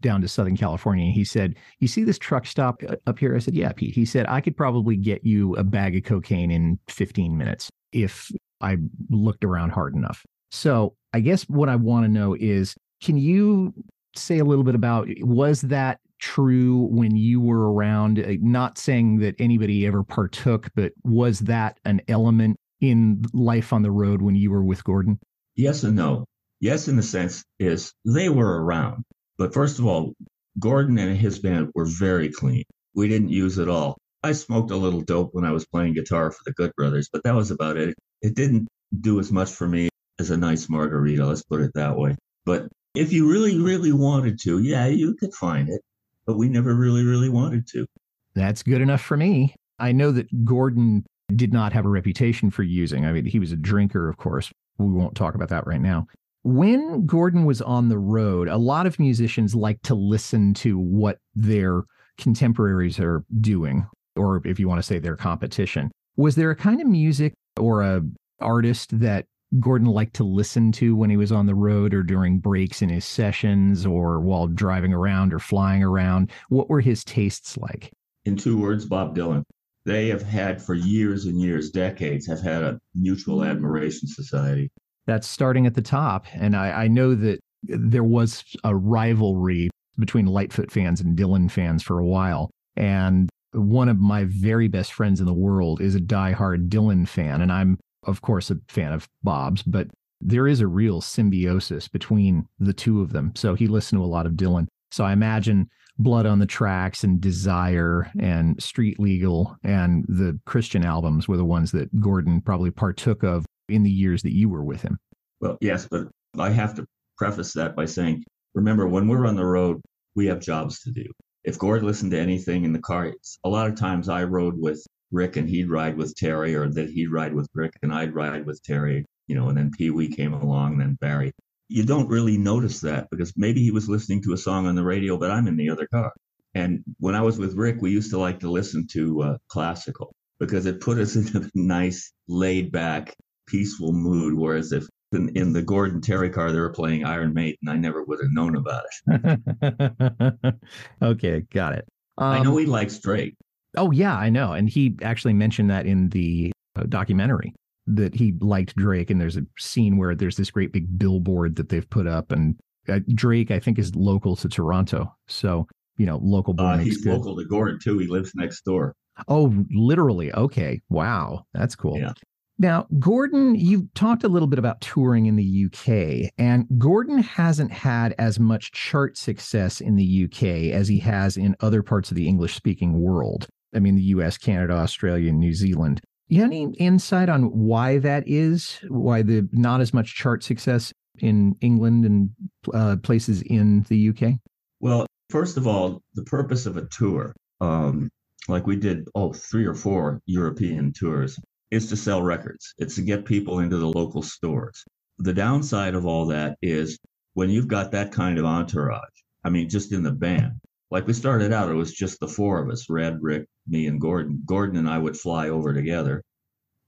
down 0.00 0.20
to 0.20 0.28
Southern 0.28 0.56
California. 0.56 1.04
And 1.06 1.14
he 1.14 1.24
said, 1.24 1.54
You 1.78 1.88
see 1.88 2.04
this 2.04 2.18
truck 2.18 2.46
stop 2.46 2.82
uh, 2.88 2.96
up 3.06 3.18
here? 3.18 3.34
I 3.34 3.38
said, 3.38 3.54
Yeah, 3.54 3.72
Pete. 3.72 3.94
He 3.94 4.04
said, 4.04 4.26
I 4.28 4.40
could 4.40 4.56
probably 4.56 4.96
get 4.96 5.24
you 5.24 5.54
a 5.56 5.64
bag 5.64 5.96
of 5.96 6.04
cocaine 6.04 6.50
in 6.50 6.78
15 6.88 7.36
minutes 7.36 7.70
if 7.92 8.30
I 8.60 8.78
looked 9.10 9.44
around 9.44 9.70
hard 9.70 9.94
enough. 9.94 10.24
So 10.50 10.94
I 11.12 11.20
guess 11.20 11.44
what 11.44 11.68
I 11.68 11.76
want 11.76 12.04
to 12.04 12.08
know 12.10 12.34
is 12.38 12.74
can 13.02 13.16
you 13.16 13.72
say 14.16 14.38
a 14.38 14.44
little 14.44 14.64
bit 14.64 14.74
about 14.74 15.08
was 15.20 15.62
that 15.62 16.00
true 16.18 16.88
when 16.90 17.16
you 17.16 17.40
were 17.40 17.72
around? 17.72 18.18
Uh, 18.18 18.34
not 18.40 18.78
saying 18.78 19.18
that 19.18 19.34
anybody 19.38 19.86
ever 19.86 20.02
partook, 20.02 20.70
but 20.74 20.92
was 21.04 21.40
that 21.40 21.78
an 21.84 22.00
element 22.08 22.56
in 22.80 23.24
life 23.32 23.72
on 23.72 23.82
the 23.82 23.90
road 23.90 24.22
when 24.22 24.34
you 24.34 24.50
were 24.50 24.64
with 24.64 24.84
Gordon? 24.84 25.18
Yes 25.56 25.82
and 25.82 25.96
no. 25.96 26.24
Yes, 26.60 26.88
in 26.88 26.96
the 26.96 27.02
sense 27.02 27.44
is 27.58 27.92
they 28.04 28.28
were 28.28 28.62
around. 28.64 29.04
But 29.36 29.54
first 29.54 29.78
of 29.78 29.86
all, 29.86 30.14
Gordon 30.58 30.98
and 30.98 31.16
his 31.16 31.38
band 31.38 31.70
were 31.74 31.86
very 31.86 32.30
clean. 32.30 32.64
We 32.94 33.08
didn't 33.08 33.30
use 33.30 33.58
it 33.58 33.68
all. 33.68 33.96
I 34.24 34.32
smoked 34.32 34.72
a 34.72 34.76
little 34.76 35.00
dope 35.00 35.30
when 35.32 35.44
I 35.44 35.52
was 35.52 35.66
playing 35.66 35.94
guitar 35.94 36.32
for 36.32 36.40
the 36.44 36.52
Good 36.52 36.72
Brothers, 36.76 37.08
but 37.12 37.22
that 37.22 37.34
was 37.34 37.52
about 37.52 37.76
it. 37.76 37.94
It 38.22 38.34
didn't 38.34 38.66
do 39.00 39.20
as 39.20 39.30
much 39.30 39.50
for 39.50 39.68
me 39.68 39.88
as 40.18 40.30
a 40.30 40.36
nice 40.36 40.68
margarita, 40.68 41.24
let's 41.24 41.42
put 41.42 41.60
it 41.60 41.70
that 41.74 41.96
way. 41.96 42.16
But 42.44 42.68
if 42.94 43.12
you 43.12 43.30
really, 43.30 43.58
really 43.58 43.92
wanted 43.92 44.40
to, 44.40 44.58
yeah, 44.58 44.86
you 44.86 45.14
could 45.14 45.32
find 45.34 45.68
it. 45.68 45.80
But 46.28 46.36
we 46.36 46.50
never 46.50 46.74
really, 46.74 47.04
really 47.04 47.30
wanted 47.30 47.66
to. 47.68 47.86
That's 48.34 48.62
good 48.62 48.82
enough 48.82 49.00
for 49.00 49.16
me. 49.16 49.54
I 49.78 49.92
know 49.92 50.12
that 50.12 50.44
Gordon 50.44 51.06
did 51.34 51.54
not 51.54 51.72
have 51.72 51.86
a 51.86 51.88
reputation 51.88 52.50
for 52.50 52.62
using. 52.62 53.06
I 53.06 53.12
mean, 53.12 53.24
he 53.24 53.38
was 53.38 53.50
a 53.50 53.56
drinker, 53.56 54.10
of 54.10 54.18
course. 54.18 54.52
We 54.76 54.92
won't 54.92 55.14
talk 55.14 55.34
about 55.34 55.48
that 55.48 55.66
right 55.66 55.80
now. 55.80 56.06
When 56.42 57.06
Gordon 57.06 57.46
was 57.46 57.62
on 57.62 57.88
the 57.88 57.98
road, 57.98 58.46
a 58.46 58.58
lot 58.58 58.86
of 58.86 58.98
musicians 58.98 59.54
like 59.54 59.80
to 59.84 59.94
listen 59.94 60.52
to 60.54 60.78
what 60.78 61.16
their 61.34 61.84
contemporaries 62.18 63.00
are 63.00 63.24
doing, 63.40 63.86
or 64.14 64.42
if 64.46 64.60
you 64.60 64.68
want 64.68 64.80
to 64.80 64.86
say 64.86 64.98
their 64.98 65.16
competition. 65.16 65.90
Was 66.18 66.34
there 66.34 66.50
a 66.50 66.56
kind 66.56 66.82
of 66.82 66.86
music 66.86 67.32
or 67.58 67.80
a 67.82 68.02
artist 68.40 69.00
that 69.00 69.24
Gordon 69.58 69.88
liked 69.88 70.14
to 70.16 70.24
listen 70.24 70.72
to 70.72 70.94
when 70.94 71.10
he 71.10 71.16
was 71.16 71.32
on 71.32 71.46
the 71.46 71.54
road 71.54 71.94
or 71.94 72.02
during 72.02 72.38
breaks 72.38 72.82
in 72.82 72.88
his 72.88 73.04
sessions 73.04 73.86
or 73.86 74.20
while 74.20 74.46
driving 74.46 74.92
around 74.92 75.32
or 75.32 75.38
flying 75.38 75.82
around? 75.82 76.30
What 76.48 76.68
were 76.68 76.80
his 76.80 77.02
tastes 77.04 77.56
like? 77.56 77.90
In 78.24 78.36
two 78.36 78.58
words, 78.58 78.84
Bob 78.84 79.16
Dylan. 79.16 79.42
They 79.86 80.08
have 80.08 80.22
had 80.22 80.60
for 80.60 80.74
years 80.74 81.24
and 81.24 81.40
years, 81.40 81.70
decades, 81.70 82.26
have 82.26 82.42
had 82.42 82.62
a 82.62 82.78
mutual 82.94 83.42
admiration 83.42 84.06
society. 84.06 84.70
That's 85.06 85.26
starting 85.26 85.66
at 85.66 85.74
the 85.74 85.82
top. 85.82 86.26
And 86.34 86.54
I, 86.54 86.82
I 86.82 86.88
know 86.88 87.14
that 87.14 87.40
there 87.62 88.04
was 88.04 88.44
a 88.64 88.76
rivalry 88.76 89.70
between 89.98 90.26
Lightfoot 90.26 90.70
fans 90.70 91.00
and 91.00 91.16
Dylan 91.16 91.50
fans 91.50 91.82
for 91.82 91.98
a 91.98 92.06
while. 92.06 92.50
And 92.76 93.30
one 93.52 93.88
of 93.88 93.98
my 93.98 94.24
very 94.24 94.68
best 94.68 94.92
friends 94.92 95.20
in 95.20 95.26
the 95.26 95.32
world 95.32 95.80
is 95.80 95.94
a 95.94 96.00
diehard 96.00 96.68
Dylan 96.68 97.08
fan. 97.08 97.40
And 97.40 97.50
I'm 97.50 97.78
of 98.04 98.22
course, 98.22 98.50
a 98.50 98.56
fan 98.68 98.92
of 98.92 99.08
Bob's, 99.22 99.62
but 99.62 99.88
there 100.20 100.46
is 100.46 100.60
a 100.60 100.66
real 100.66 101.00
symbiosis 101.00 101.88
between 101.88 102.46
the 102.58 102.72
two 102.72 103.00
of 103.00 103.12
them. 103.12 103.32
So 103.36 103.54
he 103.54 103.66
listened 103.66 104.00
to 104.00 104.04
a 104.04 104.06
lot 104.06 104.26
of 104.26 104.32
Dylan. 104.32 104.66
So 104.90 105.04
I 105.04 105.12
imagine 105.12 105.68
Blood 105.98 106.26
on 106.26 106.38
the 106.38 106.46
Tracks 106.46 107.04
and 107.04 107.20
Desire 107.20 108.10
and 108.20 108.60
Street 108.62 108.98
Legal 108.98 109.56
and 109.64 110.04
the 110.08 110.38
Christian 110.46 110.84
albums 110.84 111.28
were 111.28 111.36
the 111.36 111.44
ones 111.44 111.72
that 111.72 112.00
Gordon 112.00 112.40
probably 112.40 112.70
partook 112.70 113.22
of 113.22 113.44
in 113.68 113.82
the 113.82 113.90
years 113.90 114.22
that 114.22 114.34
you 114.34 114.48
were 114.48 114.64
with 114.64 114.82
him. 114.82 114.98
Well, 115.40 115.58
yes, 115.60 115.86
but 115.90 116.08
I 116.38 116.50
have 116.50 116.74
to 116.76 116.86
preface 117.16 117.52
that 117.54 117.76
by 117.76 117.84
saying, 117.84 118.24
remember, 118.54 118.86
when 118.86 119.08
we're 119.08 119.26
on 119.26 119.36
the 119.36 119.44
road, 119.44 119.80
we 120.14 120.26
have 120.26 120.40
jobs 120.40 120.80
to 120.82 120.90
do. 120.90 121.04
If 121.44 121.58
Gord 121.58 121.82
listened 121.82 122.12
to 122.12 122.18
anything 122.18 122.64
in 122.64 122.72
the 122.72 122.80
car, 122.80 123.12
a 123.44 123.48
lot 123.48 123.68
of 123.68 123.76
times 123.76 124.08
I 124.08 124.24
rode 124.24 124.54
with 124.56 124.84
Rick 125.10 125.36
and 125.36 125.48
he'd 125.48 125.70
ride 125.70 125.96
with 125.96 126.14
Terry, 126.14 126.54
or 126.54 126.68
that 126.68 126.90
he'd 126.90 127.10
ride 127.10 127.34
with 127.34 127.48
Rick 127.54 127.72
and 127.82 127.92
I'd 127.92 128.14
ride 128.14 128.46
with 128.46 128.62
Terry, 128.62 129.04
you 129.26 129.34
know, 129.34 129.48
and 129.48 129.56
then 129.56 129.70
Pee 129.70 129.90
Wee 129.90 130.08
came 130.08 130.34
along, 130.34 130.72
and 130.72 130.80
then 130.80 130.98
Barry. 131.00 131.32
You 131.68 131.84
don't 131.84 132.08
really 132.08 132.38
notice 132.38 132.80
that 132.80 133.08
because 133.10 133.32
maybe 133.36 133.62
he 133.62 133.70
was 133.70 133.88
listening 133.88 134.22
to 134.22 134.32
a 134.32 134.38
song 134.38 134.66
on 134.66 134.74
the 134.74 134.84
radio, 134.84 135.18
but 135.18 135.30
I'm 135.30 135.46
in 135.46 135.56
the 135.56 135.70
other 135.70 135.86
car. 135.86 136.12
And 136.54 136.82
when 136.98 137.14
I 137.14 137.20
was 137.20 137.38
with 137.38 137.54
Rick, 137.54 137.76
we 137.80 137.90
used 137.90 138.10
to 138.10 138.18
like 138.18 138.40
to 138.40 138.50
listen 138.50 138.86
to 138.92 139.22
uh, 139.22 139.38
classical 139.48 140.12
because 140.40 140.66
it 140.66 140.80
put 140.80 140.98
us 140.98 141.16
in 141.34 141.36
a 141.36 141.50
nice, 141.54 142.12
laid 142.26 142.72
back, 142.72 143.14
peaceful 143.46 143.92
mood. 143.92 144.34
Whereas 144.34 144.72
if 144.72 144.86
in, 145.12 145.30
in, 145.36 145.52
the 145.52 145.62
Gordon 145.62 146.00
Terry 146.00 146.30
car 146.30 146.52
they 146.52 146.60
were 146.60 146.72
playing 146.72 147.04
Iron 147.04 147.32
Maiden, 147.34 147.68
I 147.68 147.76
never 147.76 148.04
would 148.04 148.20
have 148.20 148.32
known 148.32 148.56
about 148.56 148.84
it. 149.06 150.54
okay, 151.02 151.40
got 151.52 151.74
it. 151.74 151.86
Um, 152.18 152.32
I 152.32 152.42
know 152.42 152.56
he 152.56 152.66
likes 152.66 152.98
Drake. 152.98 153.34
Oh 153.78 153.90
yeah, 153.90 154.16
I 154.16 154.28
know. 154.28 154.52
And 154.52 154.68
he 154.68 154.96
actually 155.02 155.34
mentioned 155.34 155.70
that 155.70 155.86
in 155.86 156.08
the 156.10 156.52
uh, 156.76 156.84
documentary 156.88 157.54
that 157.86 158.14
he 158.14 158.34
liked 158.40 158.76
Drake. 158.76 159.10
And 159.10 159.20
there's 159.20 159.36
a 159.36 159.46
scene 159.58 159.96
where 159.96 160.14
there's 160.14 160.36
this 160.36 160.50
great 160.50 160.72
big 160.72 160.98
billboard 160.98 161.56
that 161.56 161.68
they've 161.68 161.88
put 161.88 162.06
up, 162.06 162.32
and 162.32 162.56
uh, 162.88 163.00
Drake 163.14 163.50
I 163.50 163.58
think 163.58 163.78
is 163.78 163.94
local 163.94 164.36
to 164.36 164.48
Toronto, 164.48 165.14
so 165.26 165.66
you 165.96 166.06
know 166.06 166.18
local. 166.22 166.54
Uh, 166.58 166.78
he's 166.78 167.02
good. 167.02 167.14
local 167.14 167.36
to 167.36 167.44
Gordon 167.44 167.78
too. 167.82 167.98
He 167.98 168.06
lives 168.06 168.32
next 168.34 168.64
door. 168.64 168.94
Oh, 169.26 169.52
literally. 169.70 170.32
Okay. 170.32 170.80
Wow, 170.88 171.44
that's 171.52 171.74
cool. 171.74 171.98
Yeah. 171.98 172.12
Now, 172.60 172.86
Gordon, 172.98 173.54
you 173.54 173.88
talked 173.94 174.24
a 174.24 174.28
little 174.28 174.48
bit 174.48 174.58
about 174.58 174.80
touring 174.80 175.26
in 175.26 175.36
the 175.36 175.66
UK, 175.66 176.32
and 176.38 176.66
Gordon 176.76 177.18
hasn't 177.18 177.70
had 177.70 178.16
as 178.18 178.40
much 178.40 178.72
chart 178.72 179.16
success 179.16 179.80
in 179.80 179.94
the 179.94 180.24
UK 180.24 180.74
as 180.74 180.88
he 180.88 180.98
has 180.98 181.36
in 181.36 181.54
other 181.60 181.84
parts 181.84 182.10
of 182.10 182.16
the 182.16 182.26
English 182.26 182.56
speaking 182.56 183.00
world. 183.00 183.46
I 183.74 183.80
mean, 183.80 183.96
the 183.96 184.02
US, 184.02 184.38
Canada, 184.38 184.74
Australia, 184.74 185.30
and 185.30 185.40
New 185.40 185.54
Zealand. 185.54 186.00
You 186.28 186.42
have 186.42 186.50
any 186.50 186.74
insight 186.78 187.28
on 187.28 187.44
why 187.44 187.98
that 187.98 188.24
is? 188.26 188.80
Why 188.88 189.22
the 189.22 189.48
not 189.52 189.80
as 189.80 189.94
much 189.94 190.14
chart 190.14 190.42
success 190.44 190.92
in 191.20 191.54
England 191.60 192.04
and 192.04 192.30
uh, 192.72 192.96
places 193.02 193.42
in 193.42 193.82
the 193.88 194.10
UK? 194.10 194.34
Well, 194.80 195.06
first 195.30 195.56
of 195.56 195.66
all, 195.66 196.02
the 196.14 196.24
purpose 196.24 196.66
of 196.66 196.76
a 196.76 196.86
tour, 196.86 197.34
um, 197.60 198.10
like 198.46 198.66
we 198.66 198.76
did, 198.76 199.08
oh, 199.14 199.32
three 199.32 199.64
or 199.64 199.74
four 199.74 200.20
European 200.26 200.92
tours, 200.92 201.38
is 201.70 201.88
to 201.88 201.96
sell 201.96 202.22
records. 202.22 202.74
It's 202.78 202.94
to 202.96 203.02
get 203.02 203.24
people 203.24 203.60
into 203.60 203.76
the 203.76 203.88
local 203.88 204.22
stores. 204.22 204.84
The 205.18 205.34
downside 205.34 205.94
of 205.94 206.06
all 206.06 206.26
that 206.26 206.56
is 206.62 206.98
when 207.34 207.50
you've 207.50 207.68
got 207.68 207.92
that 207.92 208.12
kind 208.12 208.38
of 208.38 208.44
entourage, 208.44 209.02
I 209.44 209.50
mean, 209.50 209.68
just 209.68 209.92
in 209.92 210.02
the 210.02 210.12
band, 210.12 210.60
like 210.90 211.06
we 211.06 211.12
started 211.12 211.52
out, 211.52 211.70
it 211.70 211.74
was 211.74 211.92
just 211.92 212.18
the 212.20 212.28
four 212.28 212.62
of 212.62 212.70
us 212.70 212.88
Red, 212.88 213.18
Rick, 213.20 213.46
me, 213.66 213.86
and 213.86 214.00
Gordon. 214.00 214.42
Gordon 214.46 214.78
and 214.78 214.88
I 214.88 214.98
would 214.98 215.16
fly 215.16 215.48
over 215.48 215.74
together, 215.74 216.22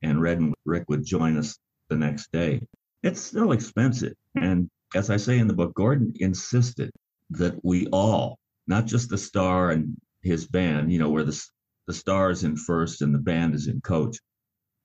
and 0.02 0.20
Red 0.20 0.38
and 0.38 0.54
Rick 0.64 0.84
would 0.88 1.04
join 1.04 1.36
us 1.36 1.58
the 1.88 1.96
next 1.96 2.32
day. 2.32 2.60
It's 3.02 3.20
still 3.20 3.52
expensive. 3.52 4.14
Hmm. 4.36 4.44
And 4.44 4.70
as 4.94 5.10
I 5.10 5.16
say 5.16 5.38
in 5.38 5.48
the 5.48 5.54
book, 5.54 5.74
Gordon 5.74 6.14
insisted 6.16 6.90
that 7.30 7.62
we 7.62 7.86
all, 7.88 8.38
not 8.66 8.86
just 8.86 9.10
the 9.10 9.18
star 9.18 9.70
and 9.70 9.96
his 10.22 10.46
band, 10.46 10.92
you 10.92 10.98
know, 10.98 11.10
where 11.10 11.24
the, 11.24 11.38
the 11.86 11.92
star 11.92 12.30
is 12.30 12.44
in 12.44 12.56
first 12.56 13.02
and 13.02 13.14
the 13.14 13.18
band 13.18 13.54
is 13.54 13.68
in 13.68 13.80
coach, 13.80 14.16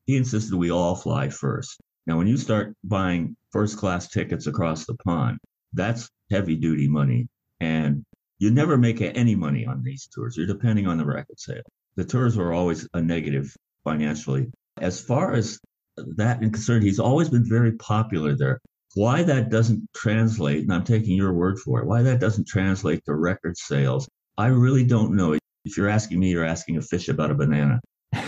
he 0.06 0.18
insisted 0.18 0.56
we 0.56 0.72
all 0.72 0.96
fly 0.96 1.30
first. 1.30 1.80
Now, 2.06 2.18
when 2.18 2.28
you 2.28 2.38
start 2.38 2.76
buying 2.84 3.36
first 3.52 3.78
class 3.78 4.10
tickets 4.10 4.46
across 4.46 4.86
the 4.86 4.94
pond, 4.96 5.40
that's 5.74 6.10
heavy 6.30 6.56
duty 6.56 6.88
money. 6.88 7.28
And 7.60 8.06
you 8.46 8.52
never 8.52 8.78
make 8.78 9.02
any 9.02 9.34
money 9.34 9.66
on 9.66 9.82
these 9.82 10.08
tours. 10.14 10.38
You're 10.38 10.46
depending 10.46 10.86
on 10.86 11.00
the 11.00 11.06
record 11.06 11.40
sale. 11.40 11.64
The 11.96 12.06
tours 12.06 12.38
are 12.38 12.54
always 12.54 12.88
a 12.94 13.02
negative 13.02 13.52
financially. 13.84 14.52
As 14.80 15.02
far 15.02 15.34
as 15.34 15.60
that 15.98 16.40
concerned, 16.42 16.84
he's 16.84 17.00
always 17.00 17.28
been 17.28 17.48
very 17.48 17.72
popular 17.74 18.36
there. 18.36 18.62
Why 18.94 19.24
that 19.24 19.50
doesn't 19.50 19.90
translate, 19.96 20.62
and 20.62 20.72
I'm 20.72 20.84
taking 20.84 21.18
your 21.18 21.34
word 21.34 21.58
for 21.58 21.82
it, 21.82 21.88
why 21.88 22.04
that 22.04 22.20
doesn't 22.20 22.48
translate 22.48 23.04
to 23.06 23.16
record 23.16 23.58
sales, 23.58 24.08
I 24.38 24.48
really 24.48 24.86
don't 24.86 25.16
know. 25.16 25.34
If 25.34 25.76
you're 25.76 25.90
asking 25.90 26.20
me, 26.20 26.30
you're 26.30 26.46
asking 26.46 26.78
a 26.78 26.82
fish 26.84 27.10
about 27.10 27.32
a 27.32 27.36
banana. 27.36 27.82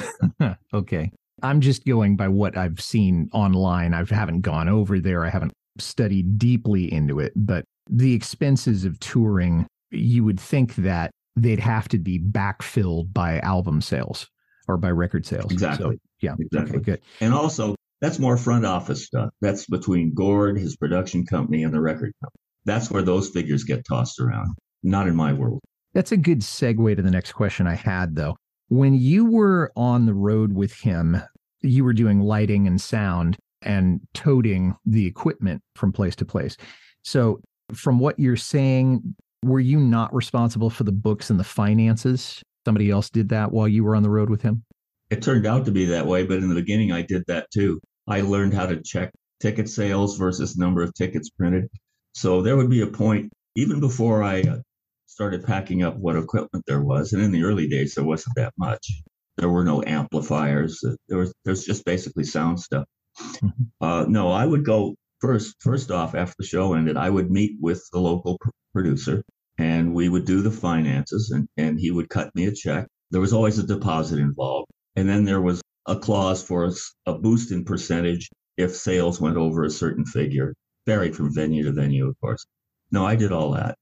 okay. 0.73 1.11
I'm 1.43 1.61
just 1.61 1.85
going 1.85 2.15
by 2.15 2.27
what 2.27 2.57
I've 2.57 2.81
seen 2.81 3.29
online. 3.33 3.93
I 3.93 4.03
haven't 4.09 4.41
gone 4.41 4.67
over 4.67 4.99
there. 4.99 5.23
I 5.23 5.29
haven't 5.29 5.53
studied 5.77 6.39
deeply 6.39 6.91
into 6.91 7.19
it, 7.19 7.33
but 7.35 7.65
the 7.87 8.13
expenses 8.13 8.83
of 8.83 8.99
touring, 8.99 9.67
you 9.91 10.23
would 10.23 10.39
think 10.39 10.75
that 10.75 11.11
they'd 11.35 11.59
have 11.59 11.87
to 11.89 11.97
be 11.97 12.19
backfilled 12.19 13.13
by 13.13 13.39
album 13.39 13.81
sales 13.81 14.27
or 14.67 14.77
by 14.77 14.91
record 14.91 15.25
sales. 15.25 15.51
Exactly. 15.51 15.95
So, 15.95 15.99
yeah. 16.21 16.35
Exactly. 16.39 16.77
Okay, 16.77 16.83
good. 16.83 17.01
And 17.21 17.33
also, 17.33 17.75
that's 18.01 18.19
more 18.19 18.37
front 18.37 18.65
office 18.65 19.05
stuff. 19.05 19.29
That's 19.41 19.65
between 19.65 20.13
Gord, 20.13 20.57
his 20.57 20.75
production 20.75 21.25
company, 21.25 21.63
and 21.63 21.73
the 21.73 21.81
record 21.81 22.13
company. 22.21 22.41
That's 22.65 22.91
where 22.91 23.01
those 23.01 23.29
figures 23.29 23.63
get 23.63 23.85
tossed 23.85 24.19
around. 24.19 24.55
Not 24.83 25.07
in 25.07 25.15
my 25.15 25.33
world. 25.33 25.61
That's 25.93 26.11
a 26.11 26.17
good 26.17 26.41
segue 26.41 26.95
to 26.95 27.01
the 27.01 27.11
next 27.11 27.31
question 27.31 27.65
I 27.65 27.75
had, 27.75 28.15
though. 28.15 28.35
When 28.67 28.93
you 28.93 29.25
were 29.25 29.71
on 29.75 30.05
the 30.05 30.13
road 30.13 30.53
with 30.53 30.73
him, 30.73 31.21
you 31.61 31.83
were 31.83 31.93
doing 31.93 32.19
lighting 32.19 32.67
and 32.67 32.79
sound 32.79 33.37
and 33.61 34.01
toting 34.13 34.75
the 34.85 35.05
equipment 35.05 35.61
from 35.75 35.91
place 35.91 36.15
to 36.17 36.25
place. 36.25 36.57
So, 37.03 37.41
from 37.73 37.99
what 37.99 38.19
you're 38.19 38.35
saying, 38.35 39.15
were 39.43 39.59
you 39.59 39.79
not 39.79 40.13
responsible 40.13 40.69
for 40.69 40.83
the 40.83 40.91
books 40.91 41.29
and 41.29 41.39
the 41.39 41.43
finances? 41.43 42.41
Somebody 42.65 42.89
else 42.89 43.09
did 43.09 43.29
that 43.29 43.51
while 43.51 43.67
you 43.67 43.83
were 43.83 43.95
on 43.95 44.03
the 44.03 44.09
road 44.09 44.29
with 44.29 44.41
him? 44.41 44.63
It 45.09 45.21
turned 45.21 45.45
out 45.45 45.65
to 45.65 45.71
be 45.71 45.85
that 45.85 46.05
way, 46.05 46.25
but 46.25 46.37
in 46.37 46.49
the 46.49 46.55
beginning, 46.55 46.91
I 46.91 47.01
did 47.01 47.23
that 47.27 47.49
too. 47.51 47.79
I 48.07 48.21
learned 48.21 48.53
how 48.53 48.65
to 48.65 48.81
check 48.81 49.11
ticket 49.39 49.69
sales 49.69 50.17
versus 50.17 50.57
number 50.57 50.81
of 50.81 50.93
tickets 50.93 51.29
printed. 51.29 51.69
So 52.13 52.41
there 52.41 52.57
would 52.57 52.69
be 52.69 52.81
a 52.81 52.87
point, 52.87 53.31
even 53.55 53.79
before 53.79 54.23
I 54.23 54.41
uh, 54.41 54.57
started 55.05 55.45
packing 55.45 55.83
up 55.83 55.95
what 55.97 56.15
equipment 56.15 56.65
there 56.67 56.81
was, 56.81 57.13
and 57.13 57.21
in 57.21 57.31
the 57.31 57.43
early 57.43 57.67
days, 57.67 57.95
there 57.95 58.03
wasn't 58.03 58.35
that 58.35 58.53
much. 58.57 58.85
There 59.37 59.49
were 59.49 59.63
no 59.63 59.83
amplifiers. 59.83 60.83
There 61.07 61.19
was 61.19 61.33
there's 61.45 61.63
just 61.63 61.85
basically 61.85 62.23
sound 62.23 62.59
stuff. 62.59 62.85
Mm-hmm. 63.19 63.63
Uh, 63.79 64.05
no, 64.07 64.31
I 64.31 64.45
would 64.45 64.65
go 64.65 64.95
first. 65.19 65.55
First 65.61 65.91
off, 65.91 66.15
after 66.15 66.35
the 66.39 66.45
show 66.45 66.73
ended, 66.73 66.97
I 66.97 67.09
would 67.09 67.31
meet 67.31 67.57
with 67.59 67.87
the 67.91 67.99
local 67.99 68.37
pr- 68.39 68.49
producer, 68.73 69.23
and 69.57 69.93
we 69.93 70.09
would 70.09 70.25
do 70.25 70.41
the 70.41 70.51
finances, 70.51 71.31
and 71.31 71.47
and 71.57 71.79
he 71.79 71.91
would 71.91 72.09
cut 72.09 72.33
me 72.35 72.45
a 72.45 72.51
check. 72.51 72.87
There 73.11 73.21
was 73.21 73.33
always 73.33 73.57
a 73.59 73.67
deposit 73.67 74.19
involved, 74.19 74.69
and 74.95 75.07
then 75.09 75.23
there 75.25 75.41
was 75.41 75.61
a 75.87 75.97
clause 75.97 76.43
for 76.43 76.65
a, 76.65 76.71
a 77.05 77.17
boost 77.17 77.51
in 77.51 77.63
percentage 77.63 78.29
if 78.57 78.75
sales 78.75 79.21
went 79.21 79.37
over 79.37 79.63
a 79.63 79.69
certain 79.69 80.05
figure, 80.05 80.53
varied 80.85 81.15
from 81.15 81.33
venue 81.33 81.63
to 81.63 81.71
venue, 81.71 82.07
of 82.07 82.19
course. 82.19 82.45
No, 82.91 83.05
I 83.05 83.15
did 83.15 83.31
all 83.31 83.51
that, 83.51 83.77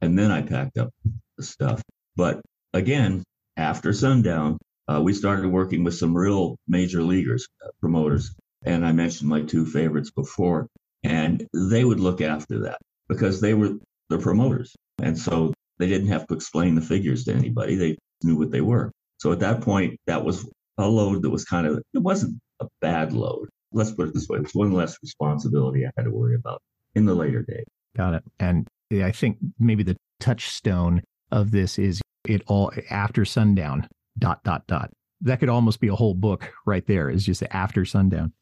and 0.00 0.18
then 0.18 0.30
I 0.30 0.42
packed 0.42 0.78
up 0.78 0.90
the 1.36 1.44
stuff. 1.44 1.82
But 2.16 2.40
again, 2.72 3.22
after 3.56 3.92
sundown, 3.92 4.58
uh, 4.88 5.00
we 5.02 5.12
started 5.12 5.48
working 5.48 5.84
with 5.84 5.94
some 5.94 6.16
real 6.16 6.56
major 6.68 7.02
leaguers, 7.02 7.46
uh, 7.64 7.70
promoters. 7.80 8.34
And 8.66 8.84
I 8.84 8.92
mentioned 8.92 9.30
my 9.30 9.42
two 9.42 9.64
favorites 9.64 10.10
before, 10.10 10.66
and 11.04 11.46
they 11.54 11.84
would 11.84 12.00
look 12.00 12.20
after 12.20 12.58
that 12.60 12.78
because 13.08 13.40
they 13.40 13.54
were 13.54 13.74
the 14.10 14.18
promoters. 14.18 14.74
And 15.00 15.16
so 15.16 15.54
they 15.78 15.86
didn't 15.86 16.08
have 16.08 16.26
to 16.26 16.34
explain 16.34 16.74
the 16.74 16.80
figures 16.80 17.24
to 17.24 17.32
anybody. 17.32 17.76
They 17.76 17.96
knew 18.24 18.36
what 18.36 18.50
they 18.50 18.60
were. 18.60 18.90
So 19.18 19.32
at 19.32 19.40
that 19.40 19.60
point, 19.60 19.98
that 20.06 20.24
was 20.24 20.48
a 20.78 20.86
load 20.88 21.22
that 21.22 21.30
was 21.30 21.44
kind 21.44 21.66
of, 21.66 21.80
it 21.94 22.02
wasn't 22.02 22.38
a 22.60 22.66
bad 22.80 23.12
load. 23.12 23.48
Let's 23.72 23.92
put 23.92 24.08
it 24.08 24.14
this 24.14 24.28
way. 24.28 24.38
It 24.38 24.42
was 24.42 24.54
one 24.54 24.72
less 24.72 24.96
responsibility 25.02 25.86
I 25.86 25.90
had 25.96 26.04
to 26.04 26.10
worry 26.10 26.34
about 26.34 26.60
in 26.94 27.04
the 27.04 27.14
later 27.14 27.42
days. 27.42 27.64
Got 27.96 28.14
it. 28.14 28.24
And 28.40 28.66
I 28.92 29.12
think 29.12 29.38
maybe 29.58 29.82
the 29.82 29.96
touchstone 30.20 31.02
of 31.30 31.50
this 31.50 31.78
is 31.78 32.00
it 32.26 32.42
all 32.46 32.72
after 32.90 33.24
sundown, 33.24 33.88
dot, 34.18 34.42
dot, 34.44 34.66
dot. 34.66 34.90
That 35.20 35.40
could 35.40 35.48
almost 35.48 35.80
be 35.80 35.88
a 35.88 35.94
whole 35.94 36.14
book 36.14 36.52
right 36.66 36.86
there, 36.86 37.08
is 37.08 37.24
just 37.24 37.42
after 37.50 37.84
sundown. 37.84 38.32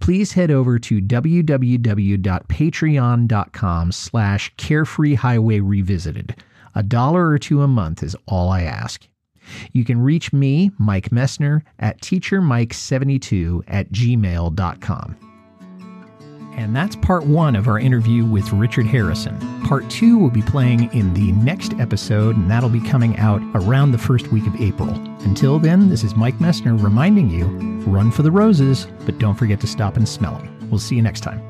Please 0.00 0.32
head 0.32 0.50
over 0.50 0.78
to 0.78 1.00
www.patreon.com 1.00 3.92
slash 3.92 4.54
carefreehighway 4.56 5.60
revisited. 5.62 6.42
A 6.74 6.82
dollar 6.82 7.28
or 7.28 7.38
two 7.38 7.62
a 7.62 7.68
month 7.68 8.02
is 8.02 8.16
all 8.26 8.50
I 8.50 8.62
ask. 8.62 9.06
You 9.72 9.84
can 9.84 10.00
reach 10.00 10.32
me, 10.32 10.70
Mike 10.78 11.10
Messner, 11.10 11.62
at 11.78 12.00
teachermike72 12.00 13.64
at 13.66 13.92
gmail.com. 13.92 15.29
And 16.60 16.76
that's 16.76 16.94
part 16.94 17.24
one 17.24 17.56
of 17.56 17.68
our 17.68 17.78
interview 17.78 18.22
with 18.26 18.52
Richard 18.52 18.84
Harison. 18.84 19.40
Part 19.64 19.88
two 19.88 20.18
will 20.18 20.30
be 20.30 20.42
playing 20.42 20.92
in 20.92 21.14
the 21.14 21.32
next 21.32 21.72
episode, 21.80 22.36
and 22.36 22.50
that'll 22.50 22.68
be 22.68 22.82
coming 22.82 23.16
out 23.16 23.40
around 23.54 23.92
the 23.92 23.98
first 23.98 24.28
week 24.28 24.46
of 24.46 24.60
April. 24.60 24.90
Until 25.24 25.58
then, 25.58 25.88
this 25.88 26.04
is 26.04 26.14
Mike 26.14 26.38
Messner 26.38 26.80
reminding 26.80 27.30
you 27.30 27.46
run 27.86 28.10
for 28.10 28.22
the 28.22 28.30
roses, 28.30 28.86
but 29.06 29.18
don't 29.18 29.36
forget 29.36 29.58
to 29.62 29.66
stop 29.66 29.96
and 29.96 30.06
smell 30.06 30.34
them. 30.34 30.68
We'll 30.70 30.80
see 30.80 30.96
you 30.96 31.02
next 31.02 31.22
time. 31.22 31.49